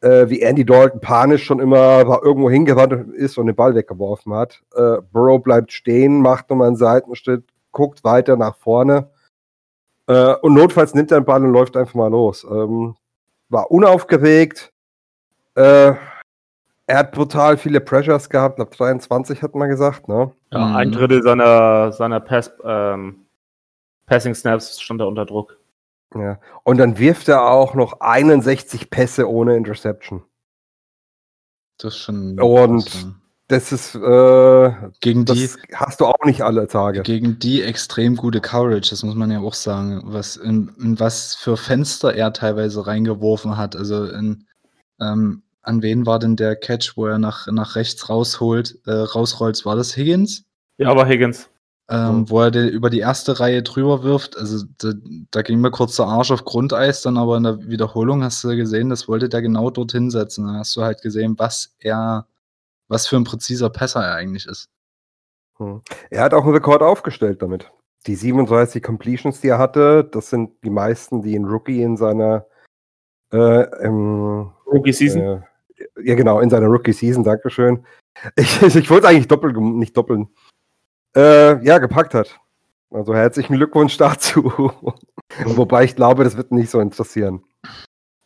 [0.02, 4.34] äh, wie Andy Dalton panisch schon immer war irgendwo hingewandt ist und den Ball weggeworfen
[4.34, 4.62] hat.
[4.74, 9.08] Äh, Burrow bleibt stehen, macht nochmal einen Seitenschritt, guckt weiter nach vorne.
[10.08, 12.44] Äh, und notfalls nimmt er den Ball und läuft einfach mal los.
[12.44, 12.96] Ähm,
[13.48, 14.72] war unaufgeregt.
[15.54, 15.92] Äh,
[16.86, 18.58] er hat brutal viele Pressures gehabt.
[18.58, 20.32] Ab 23 hat man gesagt, ne?
[20.50, 20.76] Ja, Mhm.
[20.76, 23.26] Ein Drittel seiner, seiner Pass, ähm,
[24.06, 25.58] Passing Snaps stand er unter Druck.
[26.14, 26.40] Ja.
[26.64, 30.22] Und dann wirft er auch noch 61 Pässe ohne Interception.
[31.78, 32.40] Das ist schon.
[32.40, 33.06] Und das,
[33.48, 37.02] Das ist, äh, gegen die, das hast du auch nicht alle Tage.
[37.02, 41.34] gegen die extrem gute Coverage, das muss man ja auch sagen, was in, in was
[41.34, 43.76] für Fenster er teilweise reingeworfen hat.
[43.76, 44.46] Also in,
[45.00, 49.64] ähm, an wen war denn der Catch, wo er nach, nach rechts rausholt, äh, rausrollt?
[49.66, 50.44] War das Higgins?
[50.78, 51.50] Ja, aber Higgins.
[51.92, 54.38] Ähm, Wo er den über die erste Reihe drüber wirft.
[54.38, 54.92] Also da,
[55.30, 58.56] da ging mir kurz der Arsch auf Grundeis, dann aber in der Wiederholung hast du
[58.56, 60.46] gesehen, das wollte der genau dorthin setzen.
[60.46, 62.26] Dann hast du halt gesehen, was er,
[62.88, 64.70] was für ein präziser Passer er eigentlich ist.
[65.58, 65.82] Hm.
[66.08, 67.70] Er hat auch einen Rekord aufgestellt damit.
[68.06, 72.46] Die 37 Completions, die er hatte, das sind die meisten, die ein Rookie in seiner
[73.32, 75.20] äh, im, Rookie Season.
[75.20, 75.42] Äh,
[76.04, 77.84] ja, genau, in seiner Rookie-Season, Dankeschön.
[78.36, 80.28] Ich, ich wollte eigentlich doppelt, gem- nicht doppeln.
[81.14, 82.38] Äh, ja, gepackt hat.
[82.90, 84.44] Also herzlichen Glückwunsch dazu.
[85.44, 87.42] Wobei ich glaube, das wird nicht so interessieren.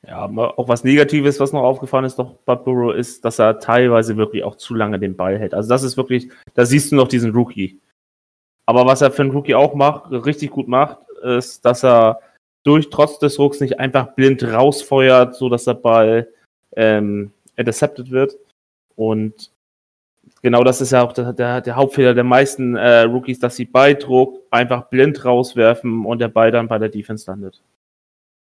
[0.07, 4.17] Ja, aber auch was Negatives, was noch aufgefallen ist, doch Burrow, ist, dass er teilweise
[4.17, 5.53] wirklich auch zu lange den Ball hält.
[5.53, 7.81] Also das ist wirklich, da siehst du noch diesen Rookie.
[8.67, 12.21] Aber was er für einen Rookie auch macht, richtig gut macht, ist, dass er
[12.65, 16.29] durch trotz des Rucks nicht einfach blind rausfeuert, so dass der Ball
[16.77, 18.37] ähm, intercepted wird.
[18.97, 19.51] Und
[20.47, 23.65] genau das ist ja auch der, der, der Hauptfehler der meisten äh, Rookies, dass sie
[23.65, 27.65] bei Druck einfach blind rauswerfen und der Ball dann bei der Defense landet.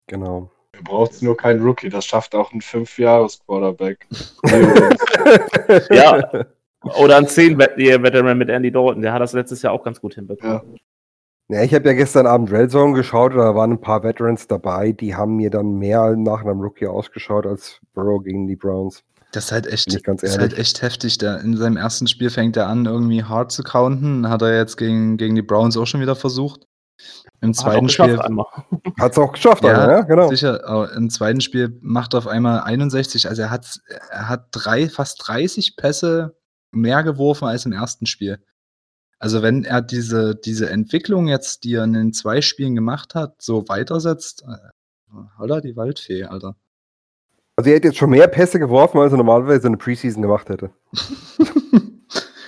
[0.07, 0.51] Genau.
[0.73, 4.07] Du brauchst nur keinen Rookie, das schafft auch ein Fünf-Jahres-Quarterback.
[5.91, 6.45] Ja.
[7.01, 10.15] Oder ein 10 Veteran mit Andy Dalton, der hat das letztes Jahr auch ganz gut
[10.15, 10.79] hinbekommen.
[11.49, 14.47] Ja, ich habe ja gestern Abend Red Zone geschaut und da waren ein paar Veterans
[14.47, 19.03] dabei, die haben mir dann mehr nach einem Rookie ausgeschaut als Burrow gegen die Browns.
[19.37, 21.19] Das ist halt echt, ist halt echt heftig.
[21.19, 24.31] Der, in seinem ersten Spiel fängt er an, irgendwie hart zu counten.
[24.31, 26.67] Hat er jetzt gegen, gegen die Browns auch schon wieder versucht.
[27.43, 28.19] Im zweiten Spiel.
[28.19, 28.47] einmal.
[28.99, 30.31] Hat es auch geschafft, Ja, einer, ja, genau.
[30.31, 33.29] Sicher, aber im zweiten Spiel macht er auf einmal 61.
[33.29, 36.35] Also er hat, er hat drei, fast 30 Pässe
[36.71, 38.43] mehr geworfen als im ersten Spiel.
[39.19, 43.43] Also wenn er diese, diese Entwicklung jetzt, die er in den zwei Spielen gemacht hat,
[43.43, 46.57] so weitersetzt, äh, holla die Waldfee, Alter.
[47.57, 50.49] Also er hat jetzt schon mehr Pässe geworfen, als er normalerweise in der Preseason gemacht
[50.51, 50.71] hätte.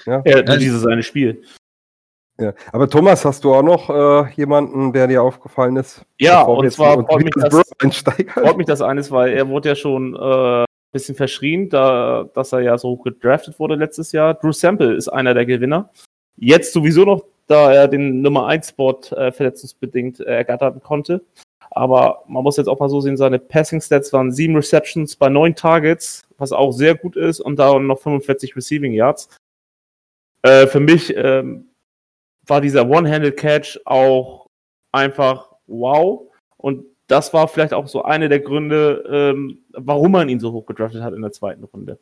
[0.06, 0.22] ja.
[0.24, 1.42] Ja, Ja, dieses eine Spiel.
[2.38, 2.52] Ja.
[2.72, 6.02] Aber Thomas, hast du auch noch äh, jemanden, der dir aufgefallen ist?
[6.20, 7.96] Ja, und zwar freut mich, Burrow das,
[8.32, 12.52] freut mich das eines, weil er wurde ja schon äh, ein bisschen verschrien, da, dass
[12.52, 14.34] er ja so gedraftet wurde letztes Jahr.
[14.34, 15.90] Drew Sample ist einer der Gewinner.
[16.36, 21.22] Jetzt sowieso noch, da er den Nummer 1 Spot äh, verletzungsbedingt äh, ergattern konnte.
[21.70, 25.28] Aber man muss jetzt auch mal so sehen, seine Passing Stats waren sieben Receptions bei
[25.28, 29.28] neun Targets, was auch sehr gut ist, und da noch 45 Receiving Yards.
[30.42, 31.68] Äh, für mich ähm,
[32.46, 34.46] war dieser One-Handed Catch auch
[34.92, 36.22] einfach wow.
[36.56, 40.66] Und das war vielleicht auch so eine der Gründe, ähm, warum man ihn so hoch
[40.66, 41.98] gedraftet hat in der zweiten Runde.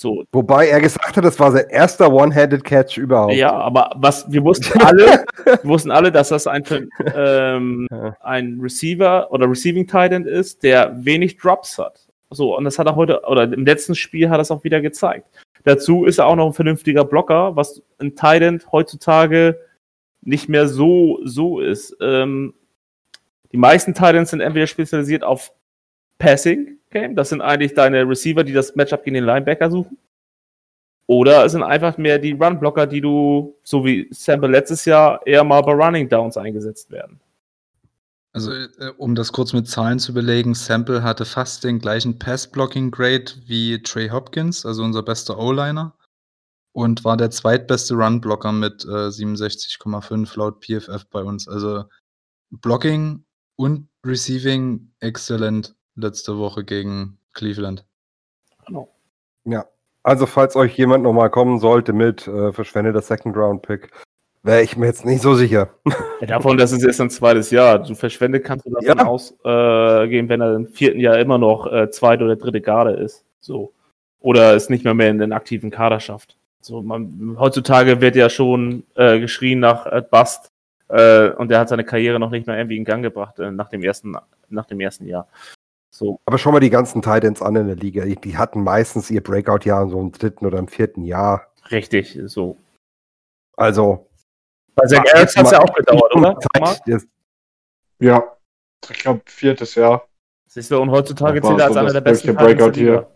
[0.00, 0.24] So.
[0.32, 3.34] Wobei er gesagt hat, das war sein erster One-Handed Catch überhaupt.
[3.34, 6.64] Ja, aber was wir wussten alle, wir wussten alle, dass das ein,
[7.14, 7.86] ähm,
[8.20, 12.08] ein Receiver oder Receiving Titan ist, der wenig Drops hat.
[12.30, 14.80] So, und das hat er heute, oder im letzten Spiel hat er es auch wieder
[14.80, 15.26] gezeigt.
[15.64, 19.60] Dazu ist er auch noch ein vernünftiger Blocker, was ein Titan heutzutage
[20.22, 21.94] nicht mehr so, so ist.
[22.00, 22.54] Ähm,
[23.52, 25.52] die meisten Titans sind entweder spezialisiert auf
[26.20, 29.98] Passing Game, das sind eigentlich deine Receiver, die das Matchup gegen den Linebacker suchen.
[31.06, 35.42] Oder es sind einfach mehr die Run-Blocker, die du, so wie Sample letztes Jahr, eher
[35.42, 37.20] mal bei Running Downs eingesetzt werden.
[38.32, 43.24] Also, äh, um das kurz mit Zahlen zu belegen, Sample hatte fast den gleichen Pass-Blocking-Grade
[43.46, 45.96] wie Trey Hopkins, also unser bester O-Liner,
[46.72, 51.48] und war der zweitbeste Run-Blocker mit äh, 67,5 laut PFF bei uns.
[51.48, 51.84] Also
[52.50, 53.24] Blocking
[53.56, 57.84] und Receiving exzellent letzte Woche gegen Cleveland.
[58.66, 58.88] Genau.
[59.44, 59.66] Ja,
[60.02, 63.90] also falls euch jemand nochmal kommen sollte mit äh, verschwendeter Second-Round-Pick,
[64.42, 65.70] wäre ich mir jetzt nicht so sicher.
[66.20, 67.78] Ja, davon, das ist erst ein zweites Jahr.
[67.78, 69.06] Du verschwendet kannst du davon ja.
[69.06, 73.24] ausgehen, äh, wenn er im vierten Jahr immer noch äh, zweite oder dritte Garde ist.
[73.40, 73.72] So.
[74.20, 76.36] Oder es nicht mehr mehr in den aktiven Kader schafft.
[76.60, 80.50] So, man, heutzutage wird ja schon äh, geschrien nach äh, Bust
[80.88, 83.68] äh, und der hat seine Karriere noch nicht mehr irgendwie in Gang gebracht äh, nach,
[83.68, 84.14] dem ersten,
[84.50, 85.26] nach dem ersten Jahr.
[85.90, 86.20] So.
[86.24, 88.04] Aber schau mal die ganzen Titans an in der Liga.
[88.04, 91.48] Die, die hatten meistens ihr Breakout-Jahr in so einem dritten oder im vierten Jahr.
[91.70, 92.56] Richtig, so.
[93.56, 94.08] Also.
[94.74, 96.38] Bei Zach Ertz hat es ja auch gedauert, oder?
[96.38, 97.06] Zeit,
[97.98, 98.36] ja,
[98.88, 100.08] ich glaube, viertes Jahr.
[100.46, 103.10] Siehst du, und heutzutage zählt er als einer der besten Breakout hier.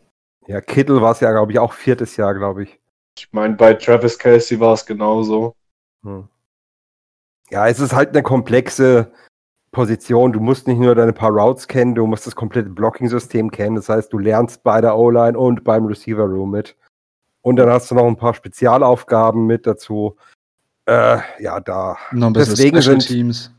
[0.47, 2.81] Ja, Kittel war es ja, glaube ich, auch viertes Jahr, glaube ich.
[3.17, 5.57] Ich meine, bei Travis Kelsey war es genauso.
[6.03, 6.29] Hm.
[7.51, 9.11] Ja, es ist halt eine komplexe
[9.75, 10.33] Position.
[10.33, 13.77] Du musst nicht nur deine paar Routes kennen, du musst das komplette Blocking-System kennen.
[13.77, 16.75] Das heißt, du lernst bei der O-Line und beim Receiver Room mit.
[17.43, 20.17] Und dann hast du noch ein paar Spezialaufgaben mit dazu.
[20.87, 21.99] Äh, ja, da.
[22.13, 23.53] Noch ein bisschen deswegen Special sind, Teams.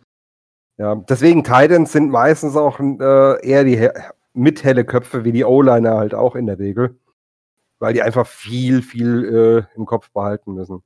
[0.78, 3.88] Ja, deswegen Titans sind meistens auch äh, eher die
[4.34, 6.98] mit helle Köpfe wie die O-Liner halt auch in der Regel
[7.80, 10.84] weil die einfach viel, viel äh, im Kopf behalten müssen.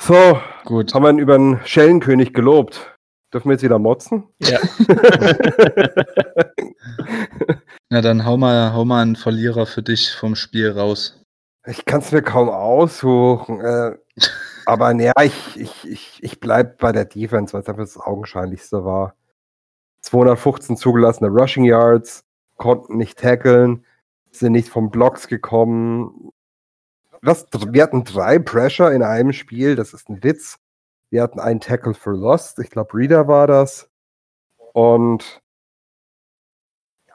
[0.00, 0.92] So, gut.
[0.92, 2.91] Haben wir ihn über den Schellenkönig gelobt.
[3.32, 4.24] Dürfen wir jetzt wieder motzen?
[4.40, 4.58] Ja.
[7.90, 11.24] Na dann hau mal, hau mal einen Verlierer für dich vom Spiel raus.
[11.66, 13.60] Ich kann es mir kaum aussuchen.
[13.60, 13.96] Äh,
[14.66, 18.84] aber naja, ich, ich, ich, ich bleibe bei der Defense, weil es einfach das Augenscheinlichste
[18.84, 19.14] war.
[20.02, 22.24] 215 zugelassene Rushing Yards,
[22.56, 23.84] konnten nicht tackeln
[24.32, 26.32] sind nicht vom Blocks gekommen.
[27.20, 30.58] Was, wir hatten drei Pressure in einem Spiel, das ist ein Witz.
[31.12, 33.90] Wir hatten einen Tackle for Lost, ich glaube Reader war das.
[34.72, 35.42] Und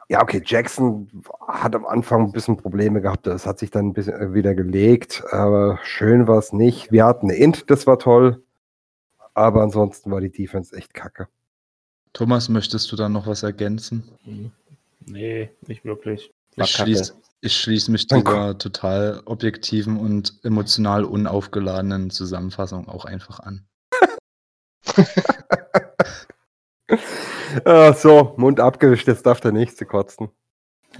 [0.08, 1.10] ja, okay, Jackson
[1.48, 4.54] hat am Anfang ein bisschen Probleme gehabt, das hat sich dann ein bisschen äh, wieder
[4.54, 6.92] gelegt, aber schön war es nicht.
[6.92, 8.40] Wir hatten eine Int, das war toll,
[9.34, 11.26] aber ansonsten war die Defense echt kacke.
[12.12, 14.12] Thomas, möchtest du da noch was ergänzen?
[15.06, 16.32] Nee, nicht wirklich.
[16.54, 23.67] Ich schließe ich schließ mich dieser total objektiven und emotional unaufgeladenen Zusammenfassung auch einfach an.
[27.64, 30.28] ah, so, Mund abgewischt, jetzt darf der nächste kotzen.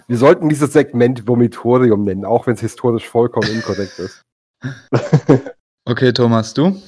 [0.07, 4.23] Wir sollten dieses Segment Vomitorium nennen, auch wenn es historisch vollkommen inkorrekt ist.
[5.85, 6.81] okay, Thomas, du?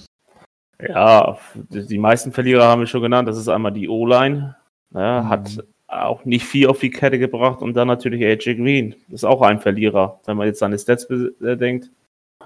[0.80, 3.28] Ja, die meisten Verlierer haben wir schon genannt.
[3.28, 4.56] Das ist einmal die O-Line.
[4.94, 5.28] Ja, mhm.
[5.28, 8.94] Hat auch nicht viel auf die Kette gebracht und dann natürlich AJ Green.
[9.08, 11.90] Das ist auch ein Verlierer, wenn man jetzt seine Stats bedenkt.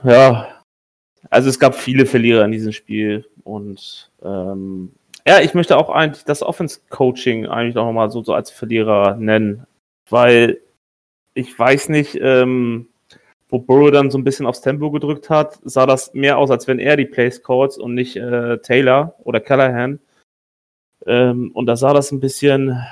[0.03, 0.63] Ja,
[1.31, 4.93] also es gab viele Verlierer in diesem Spiel und ähm,
[5.27, 9.67] ja, ich möchte auch eigentlich das Offense-Coaching eigentlich noch mal so, so als Verlierer nennen,
[10.11, 10.61] weil
[11.35, 12.89] ich weiß nicht, ähm,
[13.49, 16.67] wo Burrow dann so ein bisschen aufs Tempo gedrückt hat, sah das mehr aus, als
[16.67, 20.01] wenn er die Plays calls und nicht äh, Taylor oder Callahan.
[21.07, 22.85] Ähm, und da sah das ein bisschen,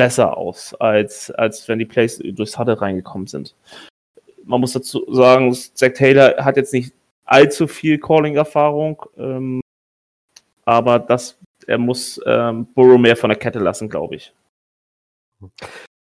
[0.00, 3.54] besser aus, als, als wenn die Plays durchs Huddle reingekommen sind.
[4.44, 6.94] Man muss dazu sagen, Zach Taylor hat jetzt nicht
[7.26, 9.60] allzu viel Calling-Erfahrung, ähm,
[10.70, 14.32] aber das, er muss ähm, Burrow mehr von der Kette lassen, glaube ich.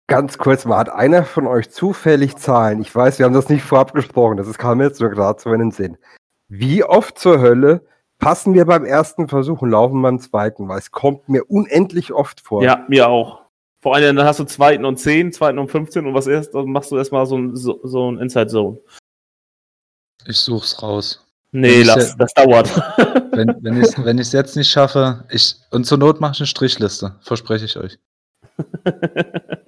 [0.07, 2.81] Ganz kurz mal, hat einer von euch zufällig Zahlen?
[2.81, 5.59] Ich weiß, wir haben das nicht vorab gesprochen, das kam mir jetzt nur gerade in
[5.59, 5.97] den Sinn.
[6.47, 7.85] Wie oft zur Hölle
[8.19, 10.67] passen wir beim ersten Versuch und laufen beim zweiten?
[10.69, 12.63] Weil es kommt mir unendlich oft vor.
[12.63, 13.43] Ja, mir auch.
[13.81, 16.71] Vor allem, dann hast du zweiten und 10, zweiten und 15 und was erst, dann
[16.71, 18.77] machst du erstmal so ein, so, so ein Inside Zone.
[20.25, 21.22] Ich such's raus.
[21.55, 22.69] Nee, ich lass, ja- das dauert.
[23.33, 26.39] Wenn, wenn ich es wenn ich's jetzt nicht schaffe, ich, und zur Not mache ich
[26.39, 27.97] eine Strichliste, verspreche ich euch.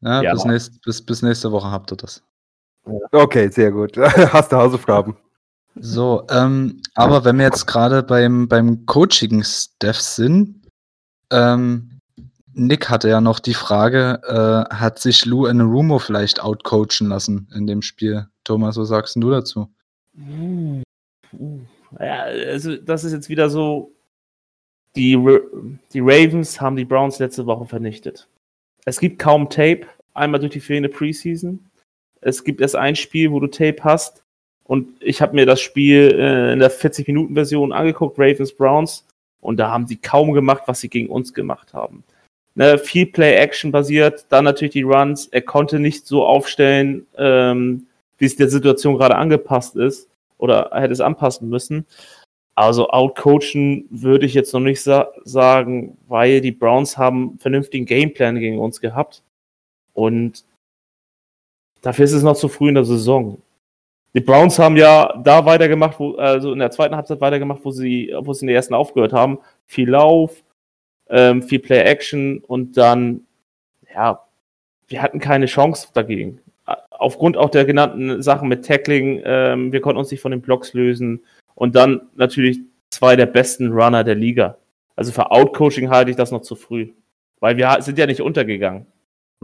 [0.00, 2.22] Ja, Ja, bis, nächst, bis, bis nächste Woche habt ihr das.
[3.12, 3.96] Okay, sehr gut.
[3.98, 5.16] Hast du Hausaufgaben?
[5.76, 10.66] So, ähm, aber wenn wir jetzt gerade beim, beim Coaching-Staff sind,
[11.30, 12.00] ähm,
[12.52, 17.66] Nick hatte ja noch die Frage, äh, hat sich Lou Anarumo vielleicht outcoachen lassen in
[17.68, 18.26] dem Spiel?
[18.44, 19.72] Thomas, was sagst du dazu?
[21.98, 23.92] Ja, also das ist jetzt wieder so.
[24.94, 25.18] Die,
[25.94, 28.28] die Ravens haben die Browns letzte Woche vernichtet.
[28.84, 31.70] Es gibt kaum Tape, einmal durch die fehlende Preseason.
[32.20, 34.22] Es gibt erst ein Spiel, wo du Tape hast.
[34.64, 39.06] Und ich habe mir das Spiel äh, in der 40-Minuten-Version angeguckt, Ravens Browns.
[39.40, 42.04] Und da haben sie kaum gemacht, was sie gegen uns gemacht haben.
[42.54, 45.26] Ne, viel Play-Action basiert, dann natürlich die Runs.
[45.26, 47.86] Er konnte nicht so aufstellen, ähm,
[48.22, 50.08] wie es der Situation gerade angepasst ist
[50.38, 51.86] oder hätte es anpassen müssen.
[52.54, 57.84] Also outcoachen würde ich jetzt noch nicht sa sagen, weil die Browns haben einen vernünftigen
[57.84, 59.24] Gameplan gegen uns gehabt.
[59.92, 60.44] Und
[61.80, 63.42] dafür ist es noch zu früh in der Saison.
[64.14, 68.14] Die Browns haben ja da weitergemacht, wo, also in der zweiten Halbzeit weitergemacht, wo sie,
[68.20, 69.40] wo sie in der ersten aufgehört haben.
[69.66, 70.44] Viel Lauf,
[71.08, 73.26] ähm, viel Play-Action und dann,
[73.92, 74.22] ja,
[74.86, 76.41] wir hatten keine Chance dagegen.
[77.02, 80.72] Aufgrund auch der genannten Sachen mit Tackling, ähm, wir konnten uns nicht von den Blocks
[80.72, 81.20] lösen
[81.54, 84.58] und dann natürlich zwei der besten Runner der Liga.
[84.96, 86.88] Also für Outcoaching halte ich das noch zu früh,
[87.40, 88.86] weil wir sind ja nicht untergegangen.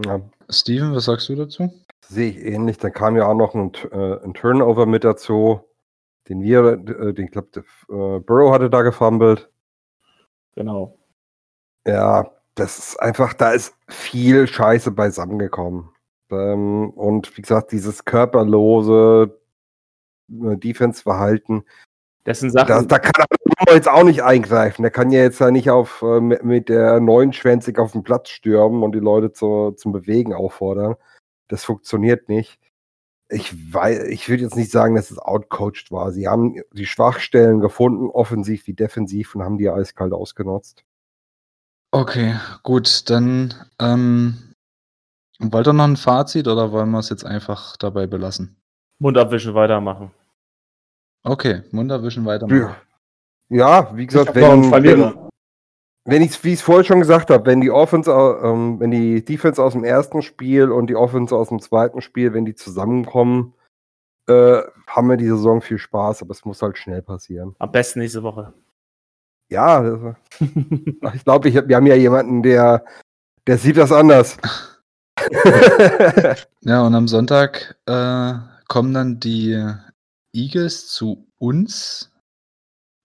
[0.05, 1.69] Ja, Steven, was sagst du dazu?
[2.09, 2.77] sehe ich ähnlich.
[2.77, 5.61] Dann kam ja auch noch ein, äh, ein Turnover mit dazu,
[6.27, 9.49] den wir, äh, den glaube äh, Burrow hatte da gefumbled.
[10.55, 10.97] Genau.
[11.87, 15.89] Ja, das ist einfach, da ist viel Scheiße beisammengekommen.
[16.31, 19.39] Ähm, und wie gesagt, dieses körperlose
[20.29, 21.63] äh, Defense-Verhalten,
[22.23, 23.25] Das sind da, Sachen, da kann
[23.65, 24.83] er jetzt auch nicht eingreifen.
[24.83, 28.29] Der kann ja jetzt ja nicht auf, äh, mit, mit der neunschwänzig auf den Platz
[28.29, 30.95] stürmen und die Leute zu, zum Bewegen auffordern.
[31.47, 32.59] Das funktioniert nicht.
[33.29, 36.11] Ich weiß, ich würde jetzt nicht sagen, dass es outcoached war.
[36.11, 40.83] Sie haben die Schwachstellen gefunden, offensiv wie defensiv, und haben die eiskalt ausgenutzt.
[41.91, 44.48] Okay, gut, dann ähm,
[45.39, 48.55] wollt ihr noch ein Fazit oder wollen wir es jetzt einfach dabei belassen?
[48.99, 50.11] Mund abwischen, weitermachen.
[51.23, 52.75] Okay, Mund erwischen, weitermachen.
[53.49, 55.13] Ja, wie gesagt, wenn, wenn,
[56.05, 59.23] wenn ich, wie ich es vorher schon gesagt habe, wenn die Offense, ähm, wenn die
[59.23, 63.53] Defense aus dem ersten Spiel und die Offense aus dem zweiten Spiel, wenn die zusammenkommen,
[64.27, 67.55] äh, haben wir die Saison viel Spaß, aber es muss halt schnell passieren.
[67.59, 68.53] Am besten nächste Woche.
[69.49, 70.15] Ja, das,
[71.15, 72.85] ich glaube, wir haben ja jemanden, der,
[73.47, 74.37] der sieht das anders.
[76.61, 78.33] Ja, und am Sonntag äh,
[78.67, 79.61] kommen dann die
[80.33, 82.11] Eagles zu uns.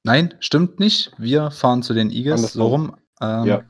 [0.05, 1.13] Nein, stimmt nicht.
[1.19, 2.97] Wir fahren zu den Eagles, so rum.
[3.21, 3.63] Ähm, Ja.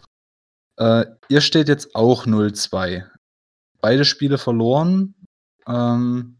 [0.79, 3.05] äh, ihr steht jetzt auch 0-2.
[3.81, 5.15] Beide Spiele verloren.
[5.69, 6.39] Ähm,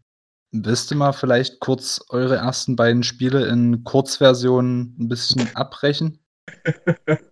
[0.51, 6.19] willst du mal vielleicht kurz eure ersten beiden Spiele in Kurzversion ein bisschen abbrechen?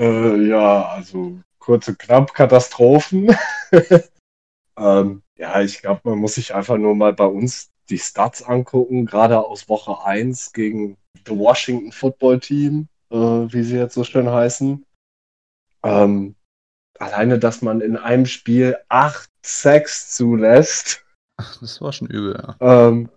[0.00, 3.36] Äh, ja, also kurz und knapp Katastrophen.
[4.78, 9.04] ähm, ja, ich glaube, man muss sich einfach nur mal bei uns die Stats angucken,
[9.04, 10.96] gerade aus Woche 1 gegen
[11.26, 14.82] The Washington Football Team, äh, wie sie jetzt so schön heißen.
[15.82, 16.36] Ähm,
[16.98, 21.04] alleine, dass man in einem Spiel 8 Sacks zulässt.
[21.36, 22.88] Das war schon übel, ja.
[22.88, 23.10] Ähm,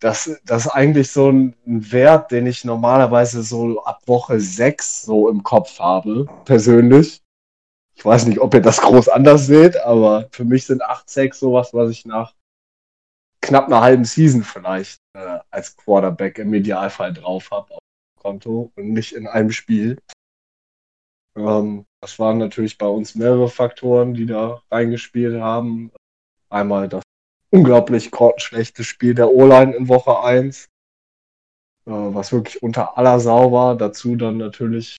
[0.00, 5.04] das, das ist eigentlich so ein, ein Wert, den ich normalerweise so ab Woche 6
[5.04, 7.22] so im Kopf habe, persönlich.
[7.96, 11.40] Ich weiß nicht, ob ihr das groß anders seht, aber für mich sind 8 6
[11.40, 12.34] sowas, was ich nach
[13.40, 18.72] knapp einer halben Season vielleicht äh, als Quarterback im Idealfall drauf habe auf dem Konto
[18.76, 19.98] und nicht in einem Spiel.
[21.36, 25.90] Ähm, das waren natürlich bei uns mehrere Faktoren, die da reingespielt haben.
[26.50, 27.02] Einmal das
[27.50, 30.66] unglaublich grottenschlechte Spiel der O-Line in Woche 1, äh,
[31.86, 33.76] was wirklich unter aller Sau war.
[33.76, 34.96] Dazu dann natürlich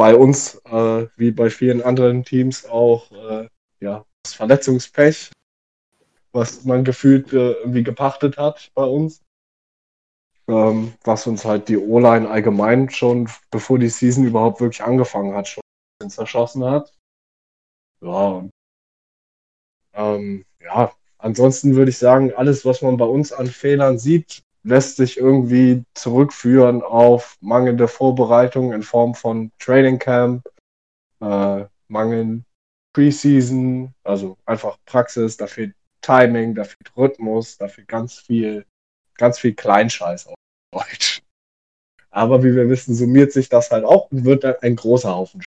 [0.00, 5.30] bei uns, äh, wie bei vielen anderen Teams, auch äh, ja, das Verletzungspech,
[6.32, 9.20] was man gefühlt äh, irgendwie gepachtet hat bei uns.
[10.48, 15.48] Ähm, was uns halt die O-Line allgemein schon, bevor die Season überhaupt wirklich angefangen hat,
[15.48, 15.62] schon
[16.08, 16.94] zerschossen hat.
[18.00, 18.48] Ja,
[19.92, 24.96] ähm, ja, ansonsten würde ich sagen, alles, was man bei uns an Fehlern sieht, lässt
[24.96, 30.46] sich irgendwie zurückführen auf mangelnde Vorbereitung in Form von Training Camp,
[31.20, 32.44] äh, mangeln
[32.92, 38.64] Preseason, also einfach Praxis, da fehlt Timing, da fehlt Rhythmus, da fehlt ganz viel
[39.20, 40.34] ganz viel Kleinscheiß auf
[40.72, 41.22] Deutsch.
[42.10, 45.42] Aber wie wir wissen, summiert sich das halt auch und wird dann ein großer Haufen.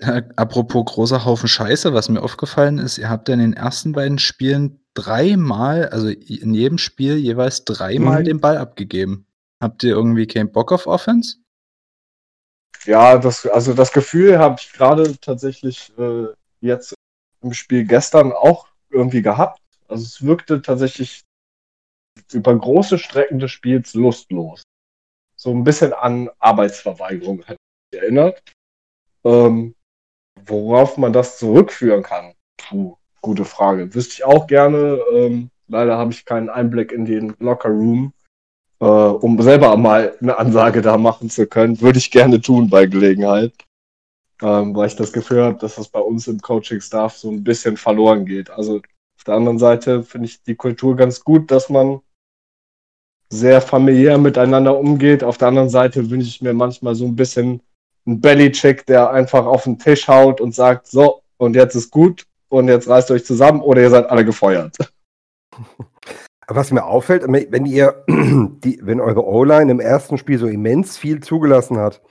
[0.00, 3.92] Na, apropos großer Haufen Scheiße, was mir aufgefallen ist, ihr habt ja in den ersten
[3.92, 8.24] beiden Spielen dreimal, also in jedem Spiel jeweils dreimal Mhm.
[8.24, 9.26] den Ball abgegeben.
[9.62, 11.36] Habt ihr irgendwie keinen Bock auf Offense?
[12.84, 16.28] Ja, das, also das Gefühl habe ich gerade tatsächlich äh,
[16.60, 16.94] jetzt
[17.42, 19.60] im Spiel gestern auch irgendwie gehabt.
[19.88, 21.22] Also es wirkte tatsächlich
[22.32, 24.62] über große Strecken des Spiels lustlos.
[25.36, 27.56] So ein bisschen an Arbeitsverweigerung hat
[27.92, 28.42] mich erinnert.
[29.24, 29.74] Ähm,
[30.44, 32.34] worauf man das zurückführen kann?
[32.56, 33.94] Puh, gute Frage.
[33.94, 35.00] Wüsste ich auch gerne.
[35.14, 38.12] Ähm, leider habe ich keinen Einblick in den Locker Room
[38.80, 41.80] äh, um selber mal eine Ansage da machen zu können.
[41.80, 43.52] Würde ich gerne tun bei Gelegenheit.
[44.42, 47.76] Ähm, weil ich das Gefühl habe, dass das bei uns im Coaching-Staff so ein bisschen
[47.76, 48.48] verloren geht.
[48.50, 52.00] Also auf der anderen Seite finde ich die Kultur ganz gut, dass man
[53.28, 55.22] sehr familiär miteinander umgeht.
[55.22, 57.60] Auf der anderen Seite wünsche ich mir manchmal so ein bisschen
[58.06, 62.26] einen Belly-Check, der einfach auf den Tisch haut und sagt, so, und jetzt ist gut
[62.50, 64.76] und jetzt reißt euch zusammen oder ihr seid alle gefeuert.
[66.46, 71.22] Was mir auffällt, wenn ihr, die, wenn eure O-Line im ersten Spiel so immens viel
[71.22, 72.02] zugelassen hat,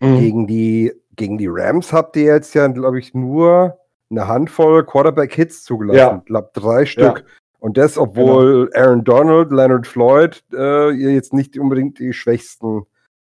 [0.00, 3.78] gegen die, gegen die Rams habt ihr jetzt ja, glaube ich, nur
[4.10, 5.98] eine Handvoll Quarterback-Hits zugelassen.
[5.98, 6.16] Ja.
[6.18, 7.24] Ich glaube, drei Stück.
[7.58, 12.86] Und das, obwohl Aaron Donald, Leonard Floyd, äh, ihr jetzt nicht unbedingt die schwächsten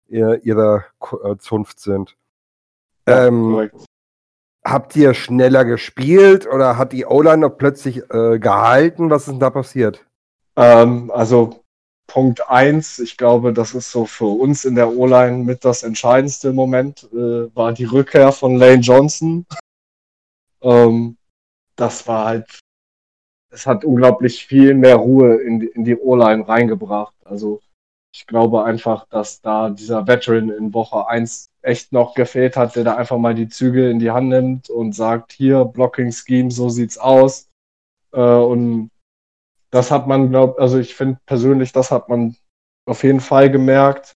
[0.07, 0.85] ihr, ihrer
[1.23, 2.15] äh, Zunft sind.
[3.07, 3.85] ähm, korrekt.
[4.63, 9.09] Habt ihr schneller gespielt oder hat die O-Line plötzlich äh, gehalten?
[9.09, 10.05] Was ist denn da passiert?
[10.55, 11.63] Ähm, also
[12.07, 16.53] Punkt eins, ich glaube, das ist so für uns in der O-Line mit das entscheidendste
[16.53, 19.45] Moment, äh, war die Rückkehr von Lane Johnson.
[20.61, 21.17] ähm,
[21.75, 22.59] das war halt,
[23.51, 27.15] es hat unglaublich viel mehr Ruhe in die, in die O-Line reingebracht.
[27.23, 27.61] Also
[28.11, 32.83] ich glaube einfach, dass da dieser Veteran in Woche eins echt noch gefehlt hat, der
[32.83, 36.69] da einfach mal die Zügel in die Hand nimmt und sagt, hier, Blocking Scheme, so
[36.69, 37.47] sieht's aus.
[38.11, 38.89] Äh, und
[39.71, 42.35] das hat man, glaub, also ich finde persönlich, das hat man
[42.85, 44.13] auf jeden Fall gemerkt.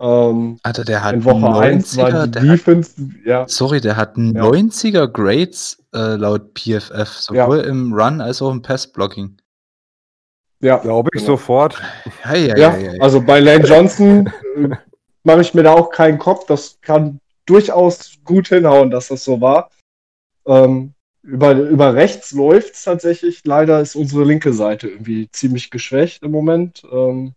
[0.00, 3.80] Ähm, Alter, der hat in Woche 1 war 90er, die der hat, Defense, ja, sorry,
[3.80, 4.44] der hat einen Ja.
[4.44, 9.36] 90er Grades äh, laut PFF, sowohl im Run als auch im Pass-Blocking.
[10.60, 11.32] Ja, Glaube ich Genau.
[11.32, 11.80] sofort.
[12.24, 13.00] Ja, ja, ja, ja, ja.
[13.02, 14.76] also bei Lane Johnson äh,
[15.22, 16.46] mache ich mir da auch keinen Kopf.
[16.46, 19.70] Das kann durchaus gut hinhauen, dass das so war.
[20.46, 23.42] Ähm, über, über rechts läuft es tatsächlich.
[23.44, 26.84] Leider ist unsere linke Seite irgendwie ziemlich geschwächt im Moment.
[26.90, 27.34] Ähm,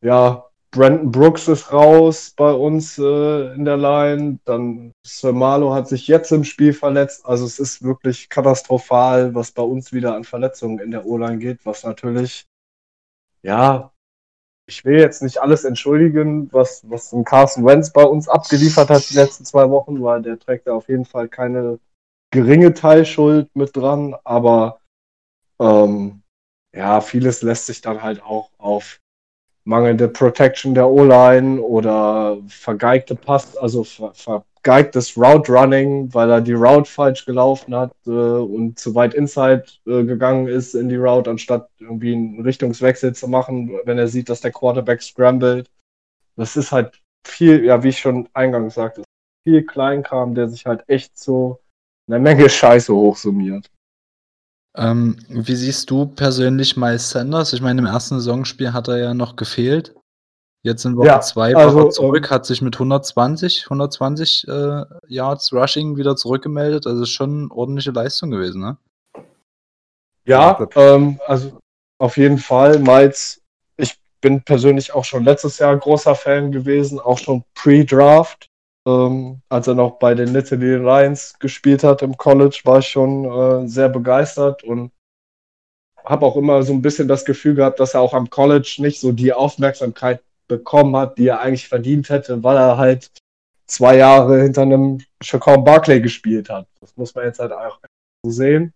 [0.00, 4.38] ja, Brandon Brooks ist raus bei uns äh, in der Line.
[4.46, 7.26] Dann Sir Marlow hat sich jetzt im Spiel verletzt.
[7.26, 11.66] Also es ist wirklich katastrophal, was bei uns wieder an Verletzungen in der O-Line geht,
[11.66, 12.46] was natürlich,
[13.42, 13.92] ja,
[14.66, 19.10] ich will jetzt nicht alles entschuldigen, was, was ein Carson Wentz bei uns abgeliefert hat
[19.10, 21.80] die letzten zwei Wochen, weil der trägt da auf jeden Fall keine
[22.32, 24.80] geringe Teilschuld mit dran, aber
[25.60, 26.22] ähm,
[26.74, 29.00] ja, vieles lässt sich dann halt auch auf
[29.64, 34.12] mangelnde Protection der O-Line oder vergeigte Pass, also ver
[34.62, 39.64] vergeigtes Route Running, weil er die Route falsch gelaufen hat äh, und zu weit inside
[39.86, 44.28] äh, gegangen ist in die Route, anstatt irgendwie einen Richtungswechsel zu machen, wenn er sieht,
[44.28, 45.68] dass der Quarterback scrambled.
[46.36, 49.02] Das ist halt viel, ja, wie ich schon eingangs sagte,
[49.44, 51.58] viel Kleinkram, der sich halt echt so
[52.08, 53.68] eine Menge Scheiße hochsummiert.
[54.76, 57.52] Ähm, wie siehst du persönlich Miles Sanders?
[57.52, 59.94] Ich meine, im ersten Saisonspiel hat er ja noch gefehlt.
[60.64, 64.46] Jetzt in Woche Ja, 2 war also, er zurück, ähm, hat sich mit 120, 120
[64.46, 66.86] äh, Yards Rushing wieder zurückgemeldet.
[66.86, 68.76] Also ist schon eine ordentliche Leistung gewesen, ne?
[70.24, 71.58] Ja, ähm, also
[71.98, 72.78] auf jeden Fall.
[72.78, 73.42] Miles,
[73.76, 78.48] ich bin persönlich auch schon letztes Jahr großer Fan gewesen, auch schon pre-Draft.
[78.86, 83.24] Ähm, als er noch bei den Nittany Lions gespielt hat im College, war ich schon
[83.24, 84.90] äh, sehr begeistert und
[86.04, 88.98] habe auch immer so ein bisschen das Gefühl gehabt, dass er auch am College nicht
[88.98, 93.10] so die Aufmerksamkeit bekommen hat, die er eigentlich verdient hätte, weil er halt
[93.66, 96.66] zwei Jahre hinter einem Chacon Barclay gespielt hat.
[96.80, 97.78] Das muss man jetzt halt auch
[98.24, 98.74] so sehen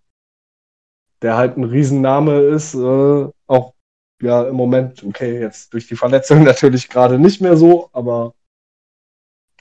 [1.22, 3.74] der halt ein Riesenname ist, äh, auch
[4.22, 8.34] ja im Moment, okay, jetzt durch die Verletzung natürlich gerade nicht mehr so, aber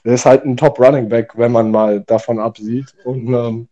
[0.06, 2.94] er ist halt ein Top Running Back, wenn man mal davon absieht.
[3.04, 3.68] Und ähm,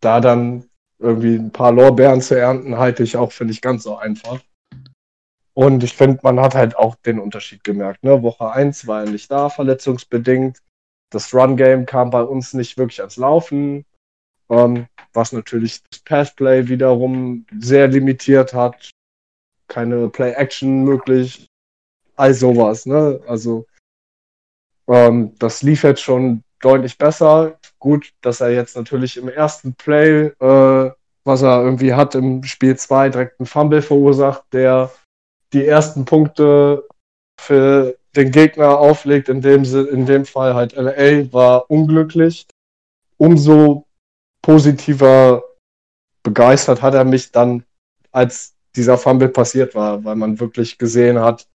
[0.00, 0.68] da dann
[0.98, 4.40] irgendwie ein paar Lorbeeren zu ernten, halte ich auch, finde ich, ganz so einfach.
[5.54, 8.02] Und ich finde, man hat halt auch den Unterschied gemerkt.
[8.02, 8.20] Ne?
[8.22, 10.58] Woche 1 war er nicht da, verletzungsbedingt.
[11.10, 13.84] Das Run-Game kam bei uns nicht wirklich ans Laufen.
[14.50, 18.90] Ähm, was natürlich das Passplay wiederum sehr limitiert hat.
[19.68, 21.46] keine Play-Action möglich,
[22.16, 23.20] all sowas, ne?
[23.26, 23.66] Also
[24.88, 27.58] ähm, das lief jetzt schon deutlich besser.
[27.78, 30.90] Gut, dass er jetzt natürlich im ersten Play, äh,
[31.24, 34.90] was er irgendwie hat im Spiel 2, direkt einen Fumble verursacht, der
[35.52, 36.86] die ersten Punkte
[37.40, 42.46] für den Gegner auflegt, in dem, in dem Fall halt LA, war unglücklich.
[43.18, 43.86] Umso
[44.42, 45.42] positiver
[46.22, 47.64] begeistert hat er mich dann,
[48.12, 51.46] als dieser Fumble passiert war, weil man wirklich gesehen hat,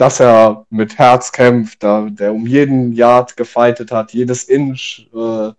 [0.00, 5.52] dass er mit Herz kämpft, da, der um jeden Yard gefeitet hat, jedes Inch, äh,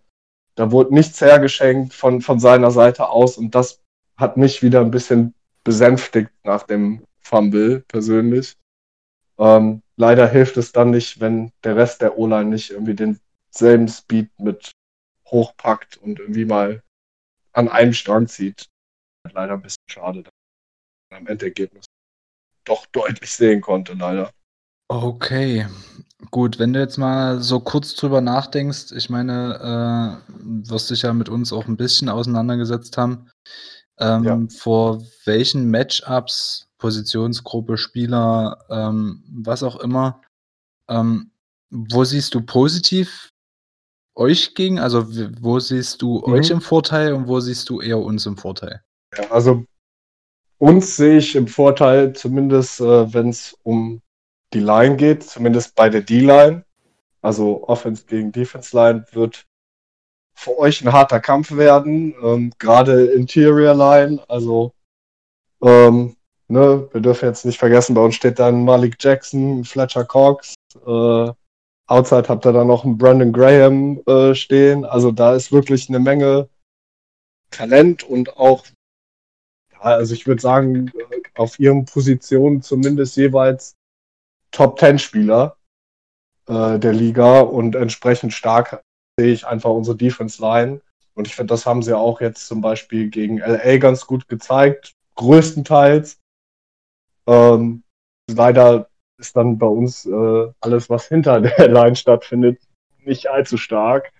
[0.55, 3.83] da wurde nichts hergeschenkt von, von seiner Seite aus und das
[4.17, 8.57] hat mich wieder ein bisschen besänftigt nach dem Fumble persönlich.
[9.37, 14.31] Ähm, leider hilft es dann nicht, wenn der Rest der O-Line nicht irgendwie denselben Speed
[14.39, 14.71] mit
[15.27, 16.81] hochpackt und irgendwie mal
[17.53, 18.65] an einem Strang zieht.
[19.31, 20.23] Leider ein bisschen schade,
[21.11, 21.85] am Endergebnis
[22.65, 24.31] doch deutlich sehen konnte, leider.
[24.87, 25.67] Okay,
[26.31, 30.33] gut, wenn du jetzt mal so kurz drüber nachdenkst, ich meine, äh,
[30.69, 33.29] wirst dich ja mit uns auch ein bisschen auseinandergesetzt haben.
[33.99, 34.39] Ähm, ja.
[34.49, 40.21] Vor welchen Matchups Positionsgruppe, Spieler, ähm, was auch immer.
[40.89, 41.31] Ähm,
[41.69, 43.31] wo siehst du positiv
[44.15, 44.79] euch gegen?
[44.79, 45.05] Also
[45.39, 46.33] wo siehst du mhm.
[46.33, 48.81] euch im Vorteil und wo siehst du eher uns im Vorteil?
[49.15, 49.63] Ja, also
[50.61, 54.01] uns sehe ich im Vorteil, zumindest äh, wenn es um
[54.53, 56.63] die Line geht, zumindest bei der D-Line.
[57.21, 59.45] Also Offense gegen Defense Line wird
[60.33, 62.15] für euch ein harter Kampf werden.
[62.23, 64.73] Ähm, Gerade Interior Line, also
[65.61, 66.15] ähm,
[66.51, 70.53] Ne, wir dürfen jetzt nicht vergessen, bei uns steht dann Malik Jackson, Fletcher Cox.
[70.85, 71.31] Äh,
[71.87, 74.83] outside habt ihr dann noch einen Brandon Graham äh, stehen.
[74.83, 76.49] Also da ist wirklich eine Menge
[77.51, 78.65] Talent und auch,
[79.81, 80.91] also ich würde sagen,
[81.35, 83.75] auf ihren Positionen zumindest jeweils
[84.51, 85.57] Top Ten Spieler
[86.47, 88.83] äh, der Liga und entsprechend stark
[89.17, 90.81] sehe ich einfach unsere Defense Line.
[91.13, 94.93] Und ich finde, das haben sie auch jetzt zum Beispiel gegen LA ganz gut gezeigt,
[95.15, 96.19] größtenteils.
[97.27, 97.83] Ähm,
[98.29, 102.59] leider ist dann bei uns äh, alles, was hinter der Line stattfindet,
[102.99, 104.11] nicht allzu stark.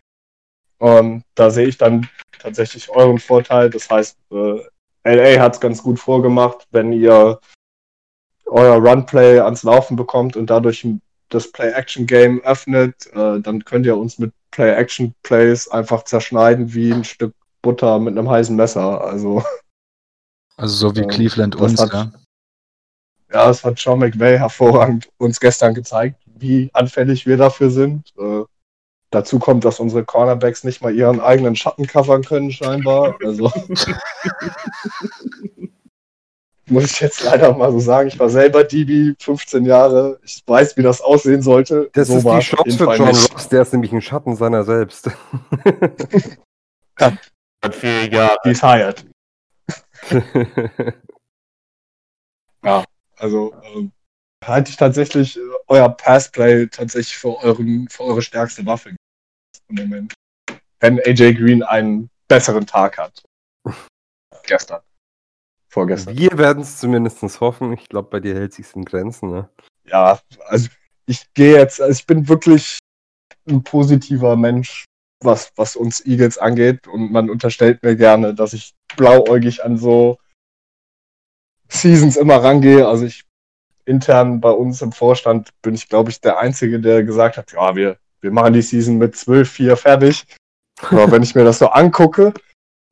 [0.80, 2.10] Ähm, da sehe ich dann
[2.40, 3.70] tatsächlich euren Vorteil.
[3.70, 4.60] Das heißt, äh,
[5.04, 7.40] LA hat es ganz gut vorgemacht, wenn ihr
[8.46, 10.86] euer Runplay ans Laufen bekommt und dadurch
[11.30, 17.34] das Play-Action-Game öffnet, äh, dann könnt ihr uns mit Play-Action-Plays einfach zerschneiden wie ein Stück
[17.62, 19.02] Butter mit einem heißen Messer.
[19.02, 19.44] Also,
[20.58, 22.12] also so wie ähm, Cleveland uns, hat, ja.
[23.32, 28.14] Ja, das hat Sean McVay hervorragend uns gestern gezeigt, wie anfällig wir dafür sind.
[28.18, 28.44] Äh,
[29.12, 33.16] dazu kommt, dass unsere Cornerbacks nicht mal ihren eigenen Schatten covern können, scheinbar.
[33.24, 33.52] Also
[36.66, 40.20] muss ich jetzt leider mal so sagen, ich war selber DB 15 Jahre.
[40.24, 41.90] Ich weiß, wie das aussehen sollte.
[41.94, 45.12] Das so ist die Chance für John Ross, der ist nämlich ein Schatten seiner selbst.
[47.00, 47.14] ja.
[47.72, 48.38] Vier Jahre.
[48.44, 49.06] He's hired.
[52.64, 52.84] ja.
[53.18, 53.92] Also ähm,
[54.44, 58.96] halte ich tatsächlich äh, euer Passplay tatsächlich für, euren, für eure stärkste Waffe
[59.76, 60.14] Moment.
[60.80, 63.24] Wenn AJ Green einen besseren Tag hat.
[64.44, 64.82] Gestern.
[65.68, 66.18] Vorgestern.
[66.18, 67.74] Wir werden es zumindest hoffen.
[67.74, 69.30] Ich glaube, bei dir hält sich in Grenzen.
[69.30, 69.50] Ne?
[69.86, 70.70] Ja, also
[71.06, 72.80] ich gehe jetzt, also ich bin wirklich
[73.48, 74.86] ein positiver Mensch,
[75.22, 76.88] was, was uns Eagles angeht.
[76.88, 80.18] Und man unterstellt mir gerne, dass ich blauäugig an so
[81.70, 82.88] Seasons immer rangehe.
[82.88, 83.24] Also ich
[83.86, 87.76] intern bei uns im Vorstand bin ich, glaube ich, der Einzige, der gesagt hat, ja,
[87.76, 90.26] wir, wir machen die Season mit 12-4 fertig.
[90.90, 92.34] Aber wenn ich mir das so angucke,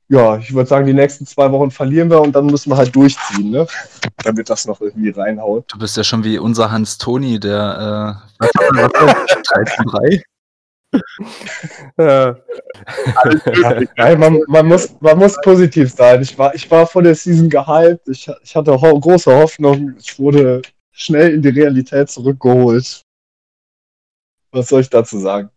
[0.08, 2.94] ja, ich würde sagen, die nächsten zwei Wochen verlieren wir und dann müssen wir halt
[2.94, 3.66] durchziehen, ne?
[4.24, 5.72] Damit das noch irgendwie reinhaut.
[5.72, 10.22] Du bist ja schon wie unser Hans Toni, der äh, 13-3.
[11.98, 12.36] ja.
[13.96, 16.22] Nein, man, man, muss, man muss positiv sein.
[16.22, 18.08] Ich war, ich war vor der Season gehypt.
[18.08, 19.94] Ich, ich hatte ho große Hoffnung.
[19.96, 23.02] Ich wurde schnell in die Realität zurückgeholt.
[24.52, 25.50] Was soll ich dazu sagen?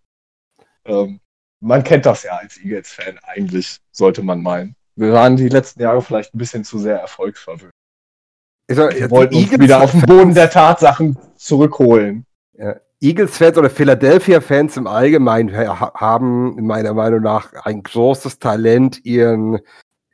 [0.86, 1.20] Ähm,
[1.60, 4.76] man kennt das ja als Eagles-Fan eigentlich, sollte man meinen.
[4.96, 7.72] Wir waren die letzten Jahre vielleicht ein bisschen zu sehr erfolgsverwöhnt.
[8.68, 12.26] Wir wollten uns wieder auf den Boden der Tatsachen zurückholen.
[12.54, 19.60] Ja, Eagles-Fans oder Philadelphia-Fans im Allgemeinen haben in meiner Meinung nach ein großes Talent, ihren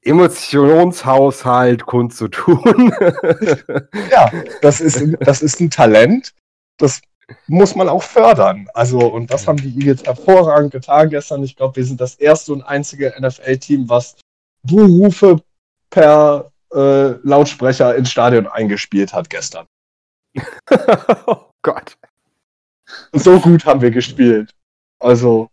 [0.01, 2.93] Emotionshaushalt kundzutun.
[4.11, 6.33] ja, das ist, das ist ein Talent.
[6.77, 7.01] Das
[7.47, 8.67] muss man auch fördern.
[8.73, 11.43] Also, und das haben die Eagles hervorragend getan gestern.
[11.43, 14.15] Ich glaube, wir sind das erste und einzige NFL-Team, was
[14.63, 15.41] Buhrufe
[15.89, 19.65] per äh, Lautsprecher ins Stadion eingespielt hat gestern.
[21.25, 21.97] oh Gott.
[23.11, 24.51] So gut haben wir gespielt.
[24.99, 25.49] Also,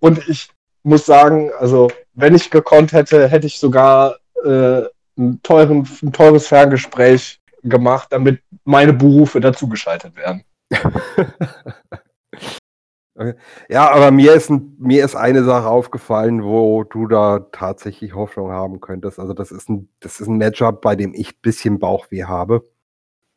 [0.00, 0.50] und ich
[0.82, 4.82] muss sagen, also, wenn ich gekonnt hätte, hätte ich sogar äh,
[5.16, 10.44] ein, teuren, ein teures Ferngespräch gemacht, damit meine Berufe dazugeschaltet werden.
[13.14, 13.34] Okay.
[13.68, 18.50] Ja, aber mir ist, ein, mir ist eine Sache aufgefallen, wo du da tatsächlich Hoffnung
[18.50, 19.18] haben könntest.
[19.18, 22.68] Also das ist ein, das ist ein Matchup, bei dem ich ein bisschen Bauchweh habe.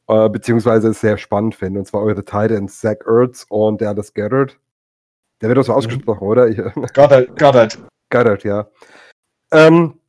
[0.08, 1.80] Äh, beziehungsweise es sehr spannend finde.
[1.80, 4.60] Und zwar eure Titans, Zach Ertz und Dallas Goddard.
[5.42, 5.78] Der wird auch so mhm.
[5.80, 6.50] ausgesprochen, oder?
[6.94, 7.40] Goddard.
[7.40, 7.80] Goddard.
[8.10, 8.68] Goddard, ja.
[9.52, 10.00] Ähm,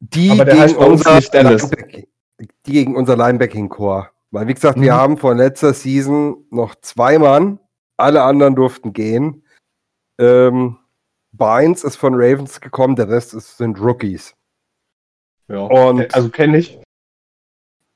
[0.00, 4.08] die, der gegen unser die gegen unser Linebacking-Core.
[4.30, 4.82] Weil, wie gesagt, Mhm.
[4.82, 7.58] wir haben vor letzter Season noch zwei Mann,
[7.96, 9.44] alle anderen durften gehen.
[10.18, 10.78] Ähm,
[11.32, 14.34] Bynes ist von Ravens gekommen, der Rest ist, sind Rookies.
[15.48, 15.60] Ja.
[15.60, 16.80] Und- also kenne ich.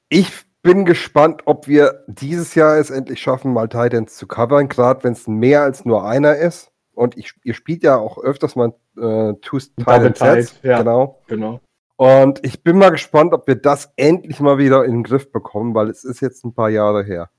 [0.09, 0.33] Ich
[0.63, 5.13] bin gespannt, ob wir dieses Jahr es endlich schaffen, mal Titans zu covern, gerade wenn
[5.13, 6.71] es mehr als nur einer ist.
[6.95, 10.53] Und ich, ihr spielt ja auch öfters mal äh, Two Double Titan Sets.
[10.53, 10.79] Tight, ja.
[10.79, 11.21] Genau.
[11.27, 11.61] Genau.
[11.97, 15.75] Und ich bin mal gespannt, ob wir das endlich mal wieder in den Griff bekommen,
[15.75, 17.31] weil es ist jetzt ein paar Jahre her.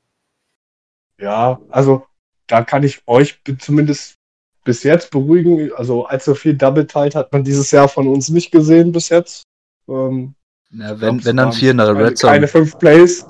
[1.19, 2.05] Ja, also
[2.47, 4.15] da kann ich euch zumindest
[4.63, 5.73] bis jetzt beruhigen.
[5.73, 9.43] Also allzu viel Double Tight hat man dieses Jahr von uns nicht gesehen bis jetzt.
[9.87, 10.35] Ähm,
[10.69, 12.33] ich wenn, glaub, wenn dann vier in der keine, Red Zone.
[12.33, 13.25] keine fünf Plays.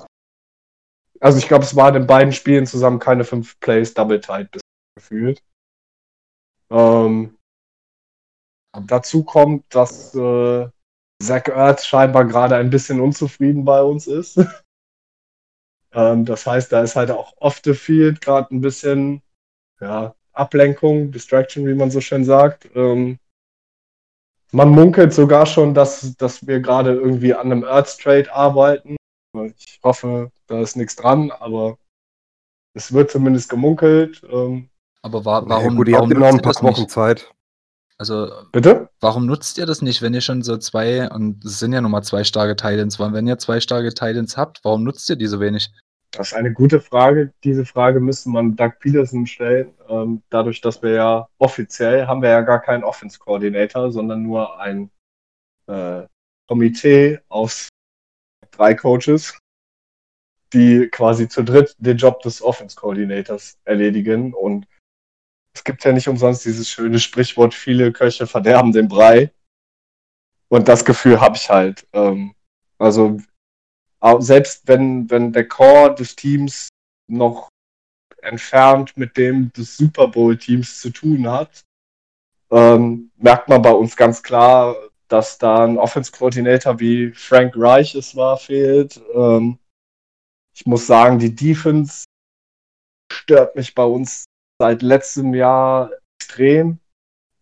[1.20, 4.62] Also ich glaube, es waren in beiden Spielen zusammen keine fünf Plays Double Tight bis
[4.96, 5.42] gefühlt.
[6.70, 7.38] Ähm,
[8.86, 10.68] dazu kommt, dass äh,
[11.22, 14.38] Zach Ertz scheinbar gerade ein bisschen unzufrieden bei uns ist.
[15.94, 19.22] ähm, das heißt, da ist halt auch off the field gerade ein bisschen
[19.80, 22.70] ja, Ablenkung, Distraction, wie man so schön sagt.
[22.76, 23.20] Ähm,
[24.52, 28.96] man munkelt sogar schon, dass, dass wir gerade irgendwie an einem Earth Trade arbeiten.
[29.58, 31.78] Ich hoffe, da ist nichts dran, aber
[32.74, 34.22] es wird zumindest gemunkelt.
[34.30, 34.70] Ähm,
[35.02, 36.92] Aber wa Ja, warum, gut, ihr warum habt ja noch ein paar Wochen nicht?
[36.92, 37.35] Zeit.
[37.98, 38.90] Also, bitte?
[39.00, 41.92] warum nutzt ihr das nicht, wenn ihr schon so zwei, und es sind ja nun
[41.92, 45.40] mal zwei starke Titans, wenn ihr zwei starke Titans habt, warum nutzt ihr die so
[45.40, 45.72] wenig?
[46.12, 47.34] Das ist eine gute Frage.
[47.44, 49.74] Diese Frage müsste man Doug Peterson stellen.
[49.90, 54.60] Ähm, dadurch, dass wir ja offiziell haben wir ja gar keinen Offense Coordinator, sondern nur
[54.60, 54.90] ein
[55.68, 56.04] äh,
[56.48, 57.70] Komitee aus
[58.52, 59.38] drei Coaches,
[60.54, 64.34] die quasi zu dritt den Job des Offense Coordinators erledigen.
[64.34, 64.68] Und
[65.56, 69.32] es gibt ja nicht umsonst dieses schöne Sprichwort, viele Köche verderben den Brei.
[70.50, 71.88] Und das Gefühl habe ich halt.
[71.94, 72.36] Ähm,
[72.78, 73.18] also
[74.20, 76.70] selbst wenn, wenn der Core des Teams
[77.08, 77.50] noch
[78.22, 81.64] entfernt mit dem des Super Bowl-Teams zu tun hat,
[82.52, 84.76] ähm, merkt man bei uns ganz klar,
[85.08, 89.02] dass da ein Offense-Coordinator wie Frank Reich es war, fehlt.
[89.14, 89.58] Ähm,
[90.54, 92.06] ich muss sagen, die Defense
[93.12, 94.26] stört mich bei uns
[94.60, 96.80] seit letztem Jahr extrem.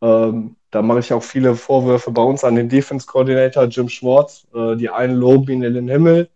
[0.01, 4.47] Ähm, da mache ich auch viele Vorwürfe bei uns an den Defense-Coordinator Jim Schwartz.
[4.53, 6.29] Äh, die einen loben ihn in den Himmel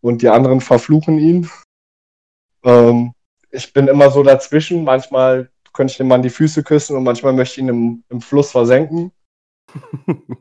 [0.00, 1.50] und die anderen verfluchen ihn.
[2.64, 3.12] Ähm,
[3.50, 4.84] ich bin immer so dazwischen.
[4.84, 8.20] Manchmal könnte ich dem Mann die Füße küssen und manchmal möchte ich ihn im, im
[8.20, 9.12] Fluss versenken.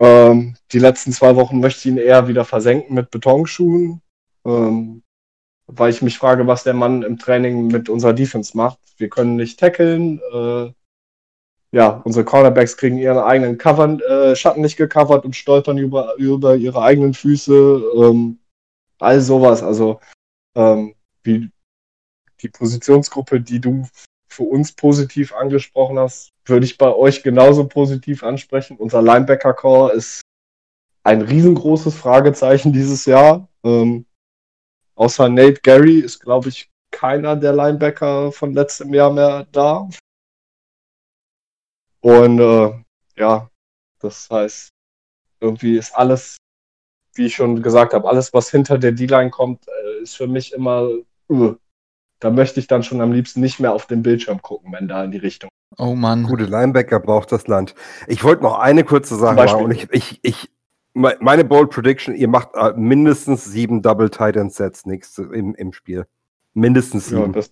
[0.00, 4.02] ähm, die letzten zwei Wochen möchte ich ihn eher wieder versenken mit Betonschuhen,
[4.44, 5.03] ähm,
[5.66, 8.78] weil ich mich frage, was der Mann im Training mit unserer Defense macht.
[8.96, 10.20] Wir können nicht tackeln.
[10.32, 10.72] Äh,
[11.72, 16.54] ja, unsere Cornerbacks kriegen ihren eigenen Cover, äh, Schatten nicht gecovert und stolpern über, über
[16.56, 17.82] ihre eigenen Füße.
[17.96, 18.38] Ähm,
[19.00, 19.62] all sowas.
[19.62, 20.00] Also
[20.54, 21.50] ähm, wie
[22.42, 23.86] die Positionsgruppe, die du
[24.28, 28.76] für uns positiv angesprochen hast, würde ich bei euch genauso positiv ansprechen.
[28.76, 30.20] Unser Linebacker-Core ist
[31.04, 33.48] ein riesengroßes Fragezeichen dieses Jahr.
[33.64, 34.06] Ähm,
[34.94, 39.88] außer Nate Gary ist, glaube ich, keiner der Linebacker von letztem Jahr mehr da.
[42.00, 42.72] Und äh,
[43.16, 43.50] ja,
[44.00, 44.68] das heißt,
[45.40, 46.36] irgendwie ist alles,
[47.14, 50.52] wie ich schon gesagt habe, alles, was hinter der D-Line kommt, äh, ist für mich
[50.52, 50.88] immer,
[51.28, 51.54] uh,
[52.20, 55.04] da möchte ich dann schon am liebsten nicht mehr auf den Bildschirm gucken, wenn da
[55.04, 55.50] in die Richtung.
[55.78, 56.24] Oh Mann.
[56.24, 57.74] Gute Linebacker braucht das Land.
[58.06, 59.62] Ich wollte noch eine kurze Sache Beispiel.
[59.62, 60.50] machen und ich, ich, ich,
[60.94, 66.06] meine Bold Prediction, ihr macht äh, mindestens sieben Double Titan Sets nächste im, im Spiel.
[66.54, 67.32] Mindestens Ja, sieben.
[67.32, 67.50] das,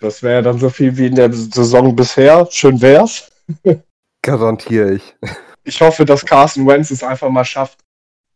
[0.00, 2.46] das wäre dann so viel wie in der Saison bisher.
[2.50, 3.30] Schön wär's.
[4.22, 5.16] Garantiere ich.
[5.62, 7.80] Ich hoffe, dass Carson Wentz es einfach mal schafft,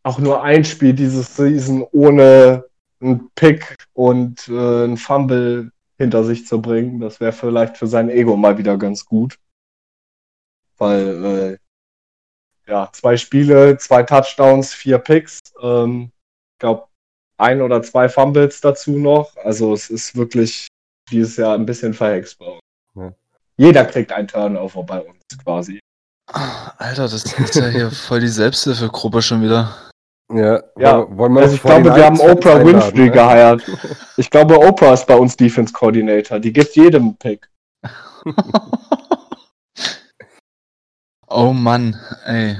[0.03, 2.65] auch nur ein Spiel dieses Season ohne
[3.01, 6.99] einen Pick und äh, einen Fumble hinter sich zu bringen.
[6.99, 9.37] Das wäre vielleicht für sein Ego mal wieder ganz gut.
[10.77, 11.57] Weil, äh,
[12.67, 15.39] ja, zwei Spiele, zwei Touchdowns, vier Picks.
[15.61, 16.11] Ähm,
[16.55, 16.87] ich glaube,
[17.37, 19.35] ein oder zwei Fumbles dazu noch.
[19.43, 20.67] Also es ist wirklich
[21.11, 22.61] dieses Jahr ein bisschen verhext bei uns.
[22.95, 23.11] Ja.
[23.57, 25.79] Jeder kriegt einen Turnover bei uns quasi.
[26.77, 29.75] Alter, das ist ja hier voll die Selbsthilfegruppe schon wieder.
[30.33, 33.11] Ja, Ja, wo- wollen wir Also ich glaube, wir haben Oprah Winfrey ne?
[33.11, 33.63] geheiert.
[34.17, 36.39] Ich glaube, Oprah ist bei uns Defense Coordinator.
[36.39, 37.49] Die gibt jedem einen Pick.
[41.33, 42.57] oh Mann, ey.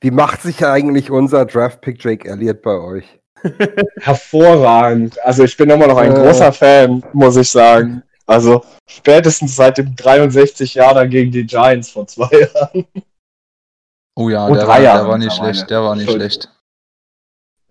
[0.00, 3.04] Wie macht sich eigentlich unser Draft-Pick Jake Elliott bei euch?
[4.00, 5.18] Hervorragend.
[5.24, 6.14] Also ich bin immer noch ein Äh.
[6.14, 8.02] großer Fan, muss ich sagen.
[8.26, 12.86] Also spätestens seit dem 63 Jahre gegen die Giants vor zwei Jahren.
[14.16, 16.48] Oh ja, der, drei war, der war nicht schlecht, der war nicht schlecht.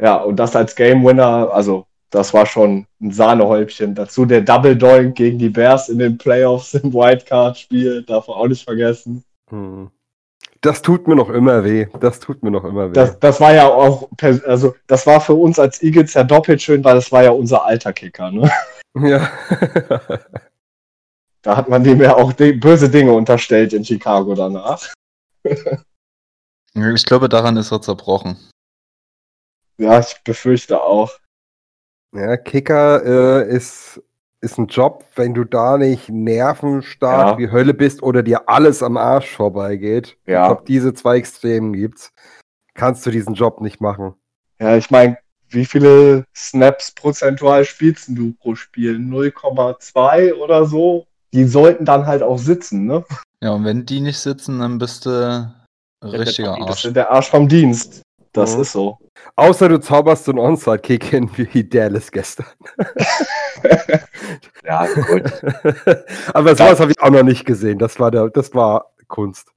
[0.01, 3.93] Ja, und das als Game Winner, also das war schon ein Sahnehäubchen.
[3.93, 8.47] Dazu der Double Doink gegen die Bears in den Playoffs im Wildcard-Spiel, darf man auch
[8.47, 9.23] nicht vergessen.
[9.49, 9.91] Hm.
[10.61, 11.87] Das tut mir noch immer weh.
[11.99, 12.93] Das tut mir noch immer weh.
[12.93, 14.09] Das, das war ja auch,
[14.45, 17.65] also das war für uns als Eagles ja doppelt schön, weil das war ja unser
[17.65, 18.29] alter Kicker.
[18.31, 18.51] Ne?
[18.95, 19.31] ja.
[21.41, 24.93] Da hat man dem ja auch böse Dinge unterstellt in Chicago danach.
[25.43, 28.37] Ich glaube, daran ist er zerbrochen.
[29.77, 31.11] Ja, ich befürchte auch.
[32.13, 34.01] ja, Kicker äh, ist,
[34.41, 37.37] ist ein Job, wenn du da nicht nervenstark Ja.
[37.37, 40.17] wie Hölle bist oder dir alles am Arsch vorbeigeht.
[40.25, 40.43] Ja.
[40.43, 42.11] Ich glaube, diese zwei Extremen gibt's.
[42.73, 44.13] Kannst du diesen Job nicht machen.
[44.59, 45.17] Ja, ich meine,
[45.49, 48.97] wie viele Snaps prozentual spielst du pro Spiel?
[48.97, 51.05] 0,2 oder so?
[51.33, 53.03] Die sollten dann halt auch sitzen, ne?
[53.41, 55.53] Ja, und wenn die nicht sitzen, dann bist du
[56.03, 56.85] richtiger Das Arsch.
[56.85, 58.01] ist der Arsch vom Dienst.
[58.33, 58.61] Das Mhm.
[58.61, 58.97] ist so.
[59.35, 62.45] Außer du zauberst so einen Onside-Kick hin wie Dallas gestern.
[64.63, 65.23] Ja, gut.
[66.33, 67.79] Aber sowas habe ich auch noch nicht gesehen.
[67.79, 69.49] Das war, der, das war Kunst.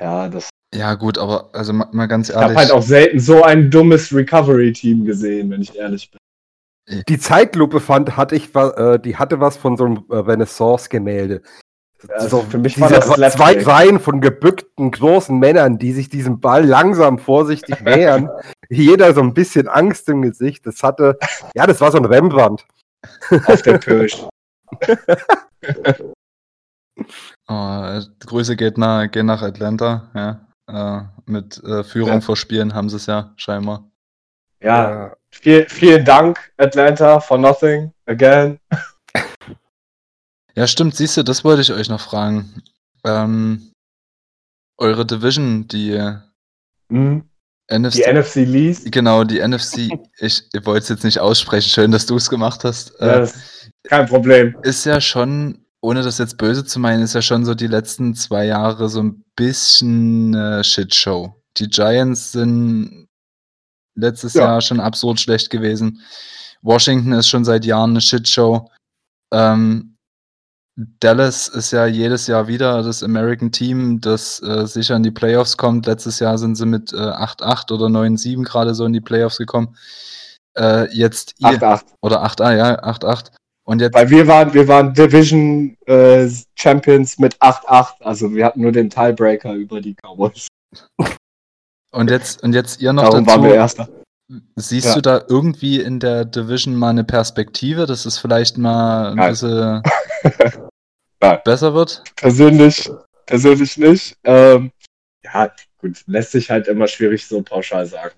[0.00, 0.48] ja, das.
[0.74, 2.58] Ja, gut, aber also mal, mal ganz Ich habe ehrlich.
[2.58, 6.18] halt auch selten so ein dummes Recovery-Team gesehen, wenn ich ehrlich bin.
[7.08, 11.42] Die Zeitlupe fand, hatte ich, äh, die hatte was von so einem äh, Renaissance-Gemälde.
[12.08, 13.62] Also so, für mich war diese das zwei.
[13.62, 18.30] Reihen von gebückten großen Männern, die sich diesem Ball langsam vorsichtig nähern.
[18.68, 20.66] Jeder so ein bisschen Angst im Gesicht.
[20.66, 21.18] Das hatte,
[21.54, 22.66] ja, das war so ein Rembrandt.
[23.46, 24.24] auf der Pirsch.
[27.48, 30.46] Oh, Grüße geht nach, gehen nach Atlanta, ja.
[30.66, 32.20] Äh, mit äh, Führung Ja.
[32.20, 33.90] vor Spielen haben sie es ja scheinbar.
[34.62, 38.58] Ja, viel, vielen Dank, Atlanta, for nothing again.
[40.54, 42.62] Ja, stimmt, siehst du, das wollte ich euch noch fragen.
[43.04, 43.72] Ähm,
[44.78, 45.98] eure Division, die
[46.88, 47.28] Mhm.
[47.70, 48.92] NFC, Die NFC Least.
[48.92, 52.62] genau, die NFC, ich, ich wollte es jetzt nicht aussprechen, schön, dass du es gemacht
[52.64, 52.92] hast.
[53.00, 54.56] Ja, Äh, das ist kein Problem.
[54.62, 58.14] ist ja schon, ohne das jetzt böse zu meinen, ist ja schon so die letzten
[58.14, 61.42] zwei Jahre so ein bisschen äh, Shitshow.
[61.56, 63.08] Die Giants sind
[63.96, 64.42] letztes Ja.
[64.42, 66.00] Jahr schon absurd schlecht gewesen.
[66.62, 68.70] Washington ist schon seit Jahren eine Shitshow.
[69.32, 69.93] Ähm,
[70.76, 75.56] Dallas ist ja jedes Jahr wieder das American Team, das äh, sicher in die Playoffs
[75.56, 75.86] kommt.
[75.86, 79.76] Letztes Jahr sind sie mit äh, 8-8 oder 9-7 gerade so in die Playoffs gekommen.
[80.56, 81.82] Äh, jetzt ihr, 8-8.
[82.00, 83.30] oder 8-8, ja, 8-8.
[83.66, 88.02] Und jetzt Weil wir waren, wir waren Division äh, Champions mit 8-8.
[88.02, 90.48] Also wir hatten nur den Tiebreaker über die Cowboys.
[91.92, 93.88] Und jetzt, und jetzt ihr noch Darum waren wir dazu, Erster.
[94.56, 94.94] Siehst Ja.
[94.94, 99.30] du da irgendwie in der Division mal eine Perspektive, dass es vielleicht mal ein Nein.
[99.30, 99.82] bisschen
[101.44, 102.02] besser wird?
[102.16, 102.90] Persönlich,
[103.26, 104.16] persönlich nicht.
[104.24, 104.72] Ähm,
[105.24, 108.14] ja, gut, lässt sich halt immer schwierig so pauschal sagen.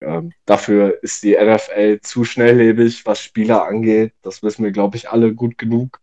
[0.00, 4.12] Ähm, dafür ist die NFL zu schnelllebig, was Spieler angeht.
[4.22, 6.00] Das wissen wir, glaube ich, alle gut genug.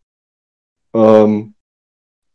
[0.93, 1.55] Ähm,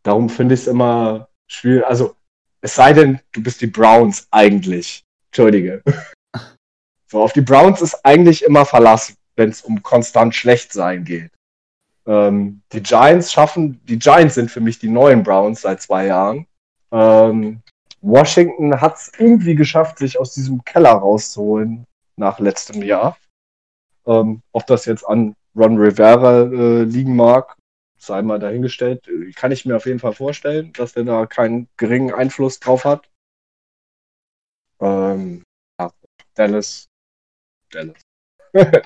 [0.02, 1.84] darum finde ich es immer schwierig.
[1.86, 2.16] Also,
[2.62, 5.04] es sei denn, du bist die Browns eigentlich.
[5.26, 5.82] Entschuldige.
[7.10, 11.32] So, auf die Browns ist eigentlich immer Verlass, wenn es um konstant schlecht sein geht.
[12.06, 16.46] Ähm, die Giants schaffen, die Giants sind für mich die neuen Browns seit zwei Jahren.
[16.92, 17.62] Ähm,
[18.00, 21.84] Washington hat es irgendwie geschafft, sich aus diesem Keller rauszuholen
[22.16, 23.18] nach letztem Jahr.
[24.06, 27.56] Ähm, ob das jetzt an Ron Rivera äh, liegen mag,
[27.98, 29.08] sei mal dahingestellt.
[29.08, 32.84] Äh, Kann ich mir auf jeden Fall vorstellen, dass der da keinen geringen Einfluss drauf
[32.84, 33.10] hat.
[34.80, 35.42] Ähm,
[35.78, 35.90] ja,
[36.34, 36.89] Dallas.
[37.70, 38.02] Dallas.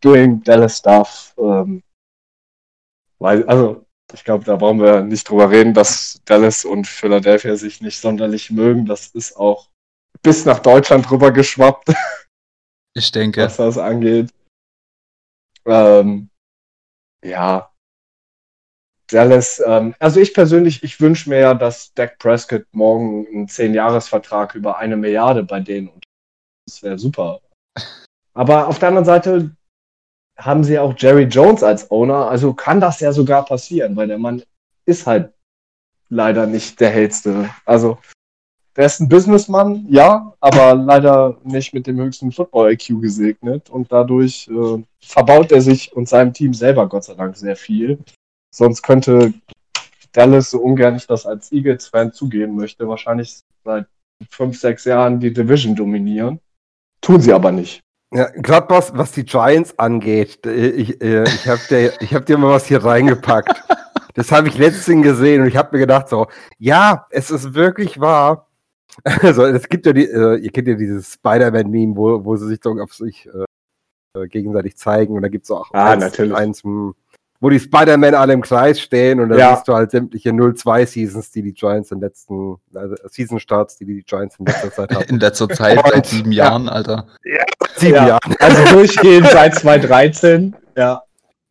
[0.00, 1.34] Doing Dallas Stuff.
[1.38, 1.82] Ähm,
[3.18, 7.80] weil, also, ich glaube, da brauchen wir nicht drüber reden, dass Dallas und Philadelphia sich
[7.80, 8.86] nicht sonderlich mögen.
[8.86, 9.68] Das ist auch
[10.22, 11.88] bis nach Deutschland rüber geschwappt,
[12.94, 13.42] Ich denke.
[13.42, 14.30] was das angeht.
[15.66, 16.30] Ähm,
[17.24, 17.70] ja.
[19.10, 24.54] Dallas, ähm, also ich persönlich, ich wünsche mir ja, dass Dak Prescott morgen einen 10-Jahres-Vertrag
[24.54, 26.04] über eine Milliarde bei denen und
[26.66, 27.40] das wäre super.
[28.38, 29.50] Aber auf der anderen Seite
[30.36, 34.18] haben sie auch Jerry Jones als Owner, also kann das ja sogar passieren, weil der
[34.18, 34.44] Mann
[34.86, 35.32] ist halt
[36.08, 37.50] leider nicht der hellste.
[37.64, 37.98] Also
[38.76, 44.48] der ist ein Businessmann, ja, aber leider nicht mit dem höchsten Football-IQ gesegnet und dadurch
[44.48, 47.98] äh, verbaut er sich und seinem Team selber Gott sei Dank sehr viel.
[48.54, 49.34] Sonst könnte
[50.12, 53.88] Dallas, so ungern ich das als Eagles-Fan zugeben möchte, wahrscheinlich seit
[54.30, 56.38] fünf, sechs Jahren die Division dominieren.
[57.00, 57.82] Tun sie aber nicht.
[58.10, 62.24] Ja, gerade was, was die Giants angeht, äh, ich, äh, ich habe dir, ich hab
[62.24, 63.62] dir mal was hier reingepackt.
[64.14, 66.26] Das habe ich letztens gesehen und ich habe mir gedacht so,
[66.58, 68.46] ja, es ist wirklich wahr.
[69.04, 72.58] Also es gibt ja die, äh, ihr kennt ja dieses Spider-Man-Meme, wo, wo sie sich
[72.60, 76.34] so auf sich äh, gegenseitig zeigen und da gibt es auch ah, eins, natürlich.
[76.34, 76.64] eins,
[77.40, 79.54] wo die Spider-Man alle im Kreis stehen und dann Ja.
[79.54, 84.36] siehst du halt sämtliche 0-2-Seasons, die die Giants in letzten, also Season-Starts, die die Giants
[84.38, 85.08] in letzter Zeit hatten.
[85.14, 86.46] In letzter Zeit, seit sieben Ja.
[86.46, 87.06] Jahren, Alter.
[87.76, 88.08] Sieben Ja.
[88.08, 88.34] Jahren.
[88.40, 90.54] Also durchgehend seit 2013.
[90.76, 91.02] Ja.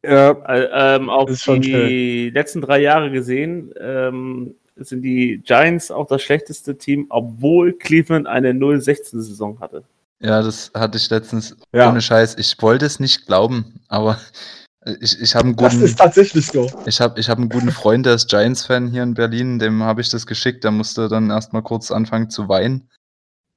[0.06, 6.22] Ja, Äh, ähm, auf die letzten drei Jahre gesehen ähm, sind die Giants auch das
[6.22, 9.84] schlechteste Team, obwohl Cleveland eine 0-16-Saison hatte.
[10.20, 11.90] Ja, das hatte ich letztens Ja.
[11.90, 12.36] ohne Scheiß.
[12.38, 14.18] Ich wollte es nicht glauben, aber
[15.00, 16.70] ich, ich habe einen Das guten, ist tatsächlich so.
[16.86, 20.02] ich habe ich hab einen guten Freund, der ist Giants-Fan hier in Berlin, dem habe
[20.02, 22.90] ich das geschickt, der musste dann erstmal kurz anfangen zu weinen.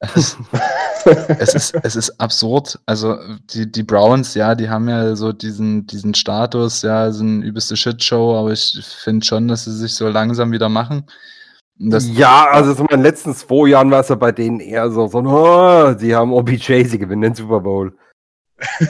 [0.00, 0.36] Es,
[1.38, 2.78] es, ist, es ist absurd.
[2.86, 3.18] Also
[3.52, 8.36] die, die Browns, ja, die haben ja so diesen, diesen Status, ja, sind übelste Shitshow,
[8.36, 11.06] aber ich finde schon, dass sie sich so langsam wieder machen.
[11.82, 14.90] Das, ja, also so in den letzten zwei Jahren war es ja bei denen eher
[14.90, 17.96] so, so oh, sie haben OBJ, sie gewinnen den Super Bowl.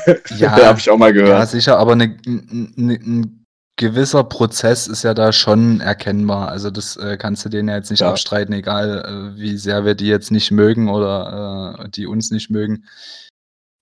[0.09, 1.49] Ja, Ja, habe ich auch mal Ja, gehört.
[1.49, 3.47] sicher, aber ne, n- ein
[3.77, 6.49] gewisser Prozess ist ja da schon erkennbar.
[6.49, 8.11] Also das äh, kannst du denen ja jetzt nicht Ja.
[8.11, 12.51] abstreiten, egal äh, wie sehr wir die jetzt nicht mögen oder äh, die uns nicht
[12.51, 12.85] mögen.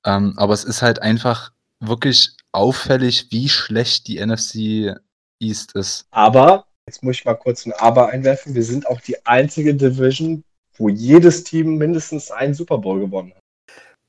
[0.04, 4.94] Ähm, aber es ist halt einfach wirklich auffällig, wie schlecht die NFC
[5.40, 6.06] East ist.
[6.10, 10.42] Aber, jetzt muss ich mal kurz ein Aber einwerfen, wir sind auch die einzige Division,
[10.76, 13.42] wo jedes Team mindestens einen Super Bowl gewonnen hat.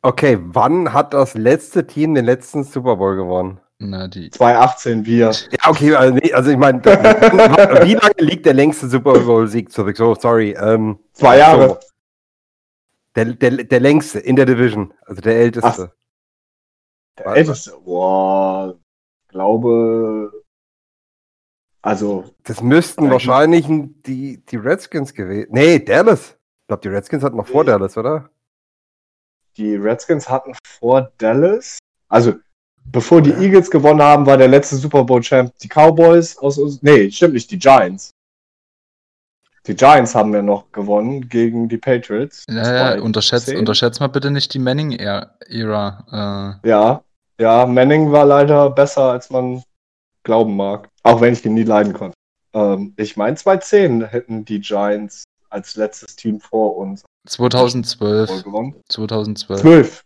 [0.01, 3.59] Okay, wann hat das letzte Team den letzten Super Bowl gewonnen?
[3.79, 5.31] Na, die, 2018 wir.
[5.31, 9.95] Ja, okay, also, nee, also ich meine, wie lange liegt der längste Super Bowl-Sieg zurück?
[9.95, 10.51] So, sorry.
[10.51, 11.69] Ähm, Zwei Jahre.
[11.69, 11.79] So.
[13.15, 15.91] Der, der, der längste in der Division, also der älteste.
[17.17, 17.39] Der Warte.
[17.39, 17.71] älteste.
[17.83, 18.75] Boah,
[19.23, 20.31] ich glaube.
[21.81, 23.65] Also, Das müssten wahrscheinlich
[24.05, 25.49] die, die Redskins gewesen.
[25.51, 26.37] Nee, Dallas.
[26.61, 27.63] Ich glaube, die Redskins hatten noch vor.
[27.63, 28.29] Dallas, oder?
[29.59, 31.79] Die Redskins hatten vor Dallas.
[32.07, 32.35] Also,
[32.85, 36.81] bevor die Eagles gewonnen haben, war der letzte Super Bowl-Champ die Cowboys aus uns.
[36.81, 38.11] Nee, stimmt nicht, die Giants.
[39.67, 42.45] Die Giants haben ja noch gewonnen gegen die Patriots.
[42.49, 43.03] ja, ja, 2010.
[43.03, 46.59] unterschätzt, unterschätzt mal bitte nicht die Manning-Ära.
[46.63, 47.03] Ja,
[47.39, 49.61] ja, Manning war leider besser, als man
[50.23, 50.89] glauben mag.
[51.03, 52.15] Auch wenn ich ihn nie leiden konnte.
[52.53, 58.29] Ähm, ich meine, 2010 hätten die Giants als letztes Team vor uns Äh, 2012.
[58.29, 58.75] wohl gewonnen.
[58.89, 59.61] 2012.
[59.61, 60.03] 12.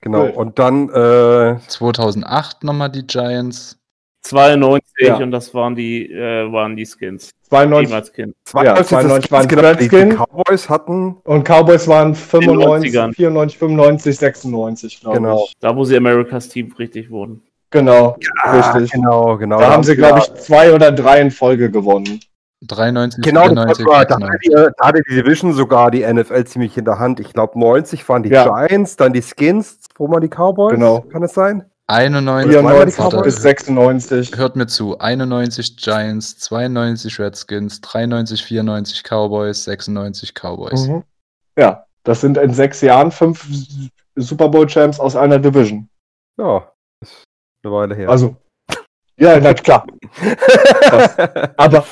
[0.00, 0.22] Genau.
[0.24, 0.30] Cool.
[0.30, 3.78] Und dann, äh, 2008 nochmal die Giants.
[4.22, 5.16] 92 Ja.
[5.18, 7.30] und das waren die, äh, waren die Skins.
[7.48, 8.34] 92 Niemals Kind.
[8.44, 10.14] 92 92 waren genau, die, die Redskins.
[10.16, 13.14] Cowboys hatten, und Cowboys waren 95, 90ern.
[13.14, 15.44] 94, 95, 96, glaube Genau.
[15.46, 15.52] ich.
[15.60, 17.42] Da, wo sie Americas Team richtig wurden.
[17.70, 18.90] Genau, Ah, richtig.
[18.92, 19.58] genau, genau.
[19.60, 22.18] Da haben sie, glaube ich, zwei oder drei in Folge gewonnen.
[22.62, 24.28] 93, Genau, das 94, war, da, 96.
[24.28, 24.38] hatte
[24.70, 27.20] die, da hatte die Division sogar die NFL ziemlich in der Hand.
[27.20, 28.44] Ich glaube, 90 waren die Ja.
[28.66, 30.72] Giants, dann die Skins, wo mal die Cowboys.
[30.72, 31.00] Genau.
[31.02, 31.64] Kann es sein?
[31.88, 34.36] 91, 94 warte, bis 96.
[34.36, 40.88] hört mir zu, 91 Giants, 92 Redskins, 93, 94 Cowboys, 96 Cowboys.
[40.88, 41.04] Mhm.
[41.56, 43.46] Ja, das sind in sechs Jahren fünf
[44.16, 45.88] Super Bowl Champs aus einer Division.
[46.38, 47.22] Ja, ist
[47.62, 48.08] eine Weile her.
[48.08, 48.34] Also,
[49.16, 49.86] ja, na klar.
[51.56, 51.84] Aber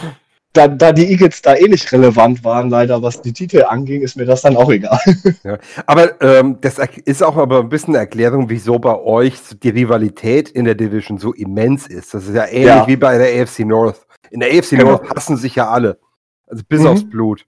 [0.54, 4.16] da, da die Eagles da eh nicht relevant waren, leider, was die Titel anging, ist
[4.16, 4.98] mir das dann auch egal.
[5.86, 10.48] Aber ähm, das ist auch aber ein bisschen eine Erklärung, wieso bei euch die Rivalität
[10.50, 12.14] in der Division so immens ist.
[12.14, 12.86] Das ist ja ähnlich Ja.
[12.86, 14.06] wie bei der AFC North.
[14.30, 14.92] In der AFC Genau.
[14.92, 15.98] North hassen sich ja alle.
[16.46, 16.86] Also bis Mhm.
[16.86, 17.44] aufs Blut.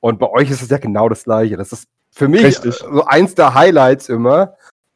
[0.00, 1.56] Und bei euch ist es ja genau das Gleiche.
[1.56, 2.74] Das ist für mich Richtig.
[2.74, 4.54] so eins der Highlights immer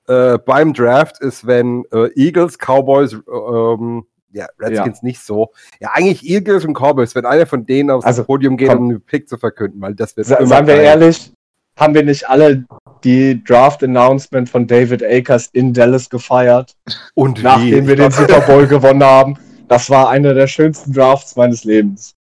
[0.08, 5.50] äh, beim Draft ist, wenn äh, Eagles, Cowboys, äh, ähm, ja, Redskins nicht so.
[5.80, 8.78] Ja, eigentlich Eagles und Cowboys, wenn einer von denen aufs Also, Podium geht, komm.
[8.78, 10.84] um einen Pick zu verkünden, weil das wird Sa wir geil.
[10.84, 11.32] ehrlich,
[11.76, 12.64] haben wir nicht alle
[13.04, 16.74] die Draft-Announcement von David Akers in Dallas gefeiert,
[17.14, 17.42] Und wie?
[17.42, 19.38] nachdem wir Ich den Super Bowl gewonnen haben?
[19.68, 22.14] das war einer der schönsten Drafts meines Lebens.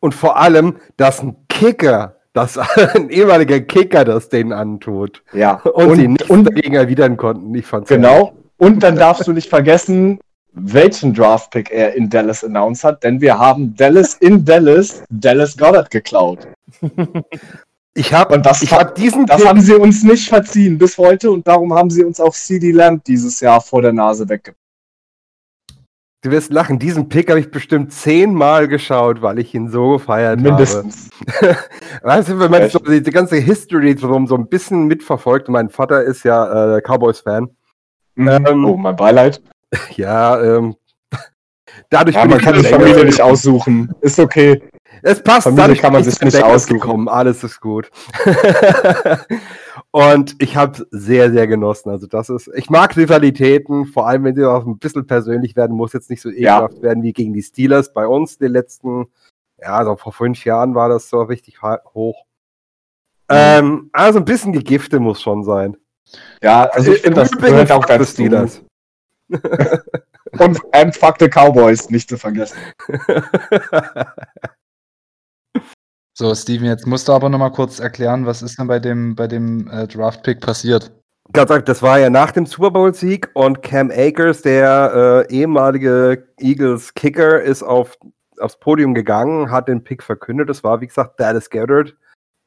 [0.00, 2.56] Und vor allem, dass ein Kicker, dass
[2.94, 5.22] ein ehemaliger Kicker das denen antut.
[5.34, 5.60] Ja.
[5.60, 7.54] Und, sie nichts dagegen erwidern konnten.
[7.54, 8.32] Ich fand's Genau.
[8.56, 10.18] Und dann darfst du nicht vergessen,
[10.54, 15.90] welchen Draft-Pick er in Dallas announced hat, denn wir haben Dallas in Dallas, Dallas Goddard
[15.90, 16.46] geklaut.
[17.94, 20.96] Ich habe Und das, ich hab diesen das Pick, haben sie uns nicht verziehen bis
[20.96, 24.56] heute und darum haben sie uns auch CD Lamb dieses Jahr vor der Nase weggebracht.
[26.22, 30.40] du wirst lachen, diesen Pick habe ich bestimmt zehnmal geschaut, weil ich ihn so gefeiert
[30.40, 31.10] Mindestens.
[31.42, 31.58] habe.
[32.02, 35.68] Weißt du, wenn man so die, die ganze History drum so ein bisschen mitverfolgt, mein
[35.68, 37.50] Vater ist ja äh, Cowboys-Fan.
[38.16, 39.42] Ähm, oh, mein Beileid.
[39.96, 40.76] Ja, ähm,
[41.90, 43.94] dadurch Ja, man ich kann sich Familie nicht aussuchen.
[44.00, 44.62] Ist okay.
[45.02, 47.08] Es passt, Familie dadurch kann man ich sich nicht aussuchen.
[47.08, 47.90] Alles ist gut.
[49.90, 51.90] und ich habe sehr, sehr genossen.
[51.90, 55.76] Also das ist, ich mag Rivalitäten, vor allem wenn sie auch ein bisschen persönlich werden,
[55.76, 56.58] muss jetzt nicht so Ja.
[56.58, 59.06] ekelhaft werden wie gegen die Steelers bei uns die letzten,
[59.60, 62.24] ja, also vor fünf Jahren war das so richtig hoch.
[63.28, 63.36] Mhm.
[63.36, 65.76] Ähm, also ein bisschen die Gifte muss schon sein.
[66.42, 68.62] Ja, also ich Im finde, das gehört auch ganz Steelers.
[70.38, 72.56] Und and fuck the Cowboys, nicht zu vergessen.
[76.14, 79.14] So, Steven, jetzt musst du aber noch mal kurz erklären, was ist denn bei dem,
[79.14, 80.92] bei dem äh, Draft-Pick passiert?
[81.32, 87.40] Ganz das war ja nach dem Super Bowl-Sieg und Cam Akers, der äh, ehemalige Eagles-Kicker,
[87.40, 87.96] ist auf,
[88.38, 90.50] aufs Podium gegangen, hat den Pick verkündet.
[90.50, 91.96] Das war, wie gesagt, Dallas Goddard.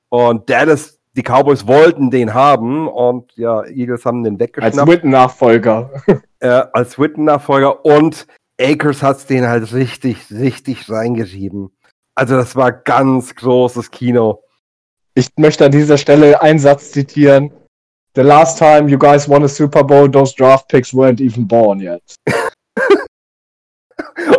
[0.10, 5.90] Und Dallas, die Cowboys wollten den haben und ja, Eagles haben den Als weggeschnappt Witten-Nachfolger.
[6.46, 8.28] äh, als Witten-Nachfolger und
[8.62, 11.76] Akers hat den halt richtig, richtig reingeschrieben.
[12.16, 14.44] Also das war ganz großes Kino.
[15.16, 17.52] Ich möchte an dieser Stelle einen Satz zitieren.
[18.16, 21.80] The last time you guys won a Super Bowl, those draft picks weren't even born
[21.80, 22.02] yet.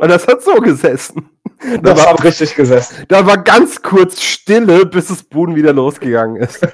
[0.00, 1.28] Und das hat so gesessen.
[1.60, 3.04] Da Das war, hat richtig gesessen.
[3.08, 6.66] da war ganz kurz Stille, bis das Boden wieder losgegangen ist.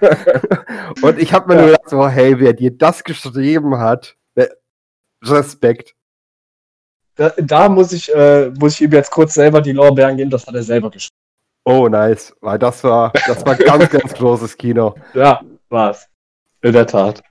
[1.02, 4.16] Und ich habe mir nur gedacht, so, hey, wer dir das geschrieben hat,
[5.22, 5.94] Respekt.
[7.14, 10.46] Da, da muss, ich, äh, muss ich ihm jetzt kurz selber die Lorbeeren geben, das
[10.46, 11.14] hat er selber geschrieben.
[11.64, 12.34] Oh, nice.
[12.40, 14.94] Weil das war, das war ganz, ganz großes Kino.
[15.14, 16.08] Ja, war's.
[16.62, 17.22] In der Tat.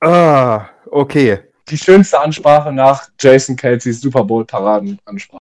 [0.00, 1.40] Ah, okay.
[1.68, 5.38] Die schönste Ansprache nach Jason Kelsey's Super Bowl Paradenansprache.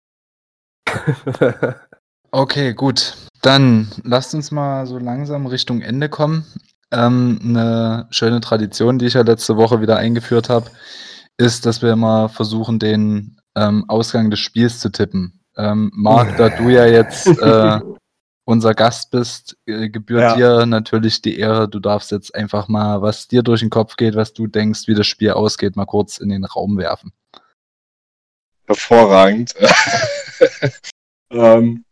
[2.31, 3.15] Okay, gut.
[3.41, 6.45] Dann lasst uns mal so langsam Richtung Ende kommen.
[6.91, 10.69] Ähm, eine schöne Tradition, die ich ja letzte Woche wieder eingeführt habe,
[11.37, 15.41] ist, dass wir mal versuchen, den ähm, Ausgang des Spiels zu tippen.
[15.57, 17.79] Ähm, Marc, da du ja jetzt äh,
[18.45, 20.35] unser Gast bist, äh, gebührt Ja.
[20.35, 21.67] dir natürlich die Ehre.
[21.67, 24.93] Du darfst jetzt einfach mal, was dir durch den Kopf geht, was du denkst, wie
[24.93, 27.11] das Spiel ausgeht, mal kurz in den Raum werfen.
[28.67, 29.53] Hervorragend.
[31.31, 31.85] ähm,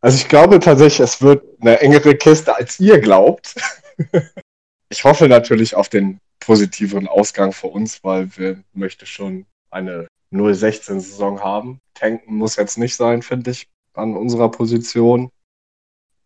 [0.00, 3.54] also ich glaube tatsächlich, es wird eine engere Kiste, als ihr glaubt.
[4.90, 11.40] ich hoffe natürlich auf den positiveren Ausgang für uns, weil wir möchte schon eine 0-16-Saison
[11.40, 11.80] haben.
[11.94, 15.30] Tanken muss jetzt nicht sein, finde ich, an unserer Position.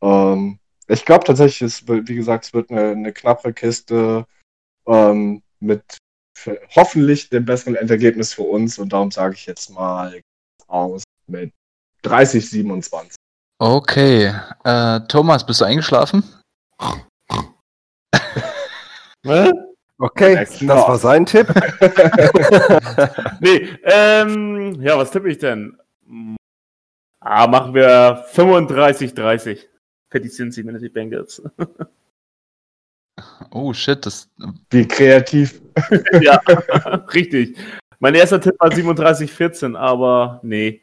[0.00, 4.26] Ähm, ich glaube tatsächlich, es wird, wie gesagt, es wird eine, eine knappe Kiste
[4.86, 5.98] ähm, mit
[6.36, 10.20] für hoffentlich dem besseren Endergebnis für uns und darum sage ich jetzt mal
[10.66, 11.52] aus mit
[12.02, 13.14] 30, 27.
[13.58, 14.34] Okay,
[14.64, 16.24] äh, Thomas, bist du eingeschlafen?
[19.98, 21.48] Okay, Next das war sein Tipp.
[23.40, 25.76] Nee, ähm, ja, was tippe ich denn?
[27.20, 29.66] Ah, machen wir 35-30
[30.10, 31.42] für die Cincinnati Bengals.
[33.52, 34.28] Oh shit, das
[34.70, 35.62] Wie kreativ.
[36.20, 36.36] ja,
[37.14, 37.56] richtig.
[38.00, 40.82] Mein erster Tipp war 37-14, aber nee,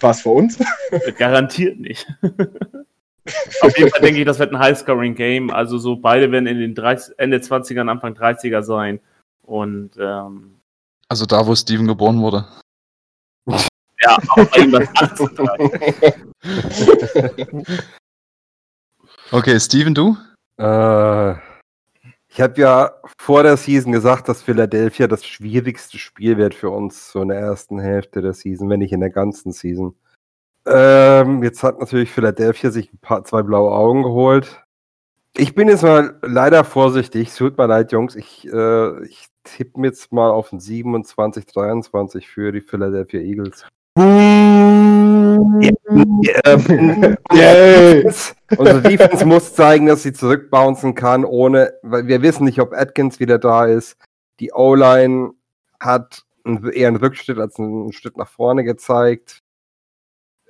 [0.00, 0.58] Was für uns?
[1.16, 2.04] garantiert nicht.
[3.60, 5.50] Auf jeden Fall denke ich, das wird ein High-Scoring-Game.
[5.50, 9.00] Also so beide werden in den 30, Ende 20ern, Anfang 30er sein.
[9.42, 10.60] Und ähm,
[11.08, 12.46] Also da, wo Steven geboren wurde.
[13.46, 15.28] ja, auch bei ihm das 18.
[19.34, 20.18] Okay, Steven, du?
[20.58, 21.32] Äh,
[22.28, 27.10] ich habe ja vor der Season gesagt, dass Philadelphia das schwierigste Spiel wird für uns,
[27.12, 29.94] so in der ersten Hälfte der Season, wenn nicht in der ganzen Season.
[30.66, 34.62] Ähm, jetzt hat natürlich Philadelphia sich ein paar, zwei blaue Augen geholt.
[35.36, 37.28] Ich bin jetzt mal leider vorsichtig.
[37.28, 38.14] Es tut mir leid, Jungs.
[38.16, 43.64] Ich, äh, ich tippe jetzt mal auf ein 27, 23 für die Philadelphia Eagles.
[46.44, 48.04] Ähm, Yay!
[48.56, 53.18] Unsere Defense muss zeigen, dass sie zurückbouncen kann, ohne, weil wir wissen nicht, ob Atkins
[53.18, 53.96] wieder da ist.
[54.40, 55.32] Die O-Line
[55.80, 59.42] hat eher ein Rückschritt als ein Schritt nach vorne gezeigt.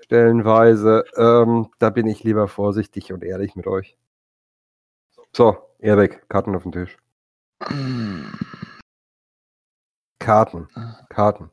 [0.03, 1.05] Stellenweise.
[1.16, 3.97] Ähm, da bin ich lieber vorsichtig und ehrlich mit euch.
[5.35, 6.99] So, Erik, Karten auf den Tisch.
[10.19, 10.69] Karten.
[11.09, 11.51] Karten.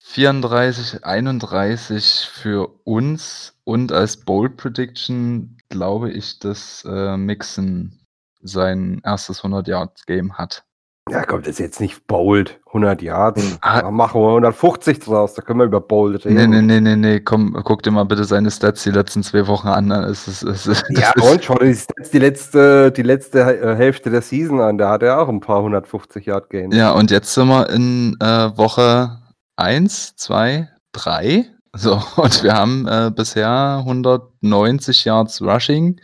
[0.00, 7.98] 34, 31 für uns und als Bold Prediction glaube ich, dass äh, Mixon
[8.40, 10.64] sein erstes 100-Yard-Game hat.
[11.10, 12.60] Ja, komm, das ist jetzt nicht bold.
[12.66, 13.58] 100 Yards.
[13.62, 13.80] Ah.
[13.82, 15.34] Da machen wir 150 draus.
[15.34, 16.36] Da können wir über bold reden.
[16.36, 19.46] Nee, nee, nee, nee, nee, komm, guck dir mal bitte seine Stats die letzten zwei
[19.46, 19.90] Wochen an.
[19.90, 23.02] Es ist, es ist, Ja, das ist- und schau dir die Stats die letzte, die
[23.02, 24.78] letzte äh, Hälfte der Season an.
[24.78, 26.74] Da hat er auch ein paar 150 Yard Games.
[26.76, 29.18] Ja, und jetzt sind wir in äh, Woche
[29.56, 31.46] 1, 2, 3.
[31.74, 36.00] So, und wir haben äh, bisher 190 Yards Rushing,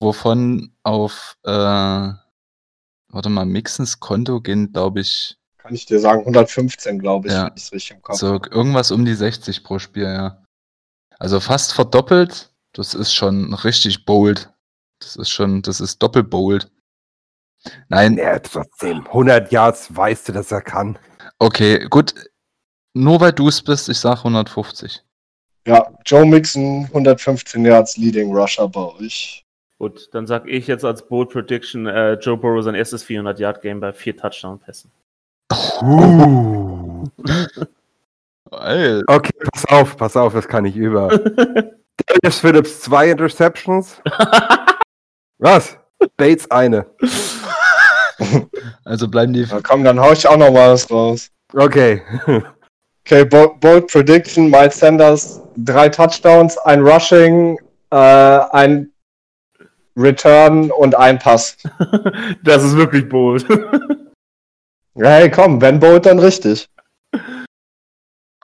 [0.00, 2.08] wovon auf, äh,
[3.12, 7.46] warte mal, Mixens Konto gehen, glaube ich, Kann ich dir sagen, 115, glaube ich, Ja.
[7.46, 8.48] wenn ich es richtig im Kopf so habe.
[8.50, 10.42] irgendwas um die 60 pro Spiel, ja.
[11.18, 12.50] Also fast verdoppelt.
[12.72, 14.50] Das ist schon richtig bold.
[15.00, 16.70] Das ist schon, das ist doppelbold.
[17.88, 19.06] Nein, Ja, trotzdem.
[19.06, 20.98] 100 Yards weißt du, dass er kann.
[21.38, 22.14] okay, gut.
[22.94, 25.02] Nur weil du es bist, ich sag 150.
[25.66, 29.44] Ja, Joe Mixon, 115 Yards Leading Rusher bei euch.
[29.80, 33.94] Gut, dann sag ich jetzt als Bold Prediction äh, Joe Burrow sein erstes 400-Yard-Game bei
[33.94, 34.90] vier Touchdown-Pässen.
[38.52, 41.08] Ey, Okay, pass auf, pass auf, das kann ich über.
[42.06, 44.02] Darius Phillips, zwei Interceptions.
[45.38, 45.78] Was?
[46.18, 46.84] Bates eine.
[48.84, 49.46] also bleiben die.
[49.50, 51.30] Na komm, dann hau ich auch noch mal was raus.
[51.54, 52.02] Okay.
[53.06, 57.56] Okay, Bo- Bold Prediction, Miles Sanders, drei Touchdowns, ein Rushing,
[57.90, 58.92] äh, ein
[60.00, 61.56] Return und ein Pass.
[62.42, 63.46] das ist wirklich bold.
[64.94, 66.68] Hey, komm, wenn Bold, dann richtig.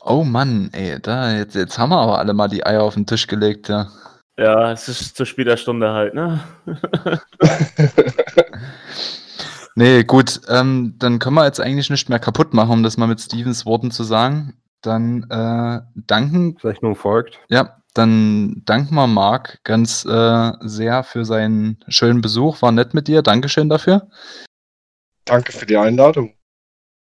[0.03, 3.07] Oh Mann, ey, da, jetzt, jetzt haben wir aber alle mal die Eier auf den
[3.07, 3.89] Tisch gelegt, ja.
[4.39, 6.41] ja, es ist zu später Stunde halt, ne?
[9.79, 13.09] Nee, gut, ähm, dann können wir jetzt eigentlich nicht mehr kaputt machen, um das mal
[13.09, 14.55] mit Stevens Worten zu sagen.
[14.81, 17.39] Dann äh, danken, Rechnung folgt.
[17.51, 22.63] ja, dann danken wir Marc ganz äh, sehr für seinen schönen Besuch.
[22.63, 24.09] War nett mit dir, Dankeschön dafür.
[25.25, 26.35] Danke für die Einladung.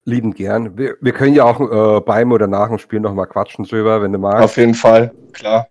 [0.05, 0.77] Liebend gern.
[0.77, 4.11] Wir, wir können ja auch äh, beim oder nach dem Spiel nochmal quatschen drüber, wenn
[4.11, 4.43] du magst.
[4.43, 5.67] Auf jeden Fall, klar.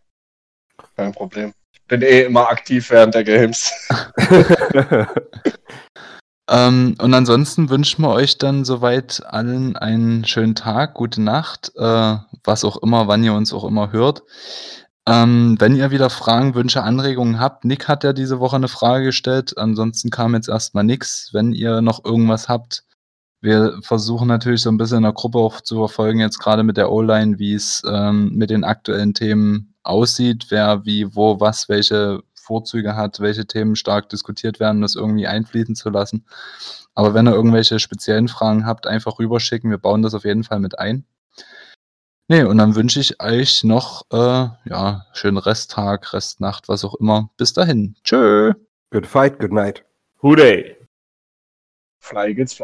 [0.96, 1.52] Kein Problem.
[1.72, 3.88] Ich bin eh immer aktiv während der Games.
[6.48, 12.16] Ähm, und ansonsten wünschen wir euch dann soweit allen einen schönen Tag, gute Nacht, äh,
[12.42, 14.22] was auch immer, wann ihr uns auch immer hört.
[15.08, 19.06] Ähm, wenn ihr wieder Fragen, Wünsche, Anregungen habt, Nick hat ja diese Woche eine Frage
[19.06, 21.30] gestellt, ansonsten kam jetzt erstmal nichts.
[21.32, 22.84] Wenn ihr noch irgendwas habt,
[23.40, 26.76] wir versuchen natürlich so ein bisschen in der Gruppe auch zu verfolgen, jetzt gerade mit
[26.76, 32.20] der O-Line, wie es ähm, mit den aktuellen Themen aussieht, wer wie, wo, was, welche
[32.34, 36.26] Vorzüge hat, welche Themen stark diskutiert werden, das irgendwie einfließen zu lassen.
[36.94, 39.70] Aber wenn ihr irgendwelche speziellen Fragen habt, einfach rüberschicken.
[39.70, 41.06] Wir bauen das auf jeden Fall mit ein.
[42.30, 47.30] Nee, und dann wünsche ich euch noch, äh, ja, schönen Resttag, Restnacht, was auch immer.
[47.38, 47.96] Bis dahin.
[48.04, 48.52] Tschö.
[48.90, 49.82] good fight, good night.
[50.22, 50.76] Hooday!
[52.00, 52.52] Fly geht's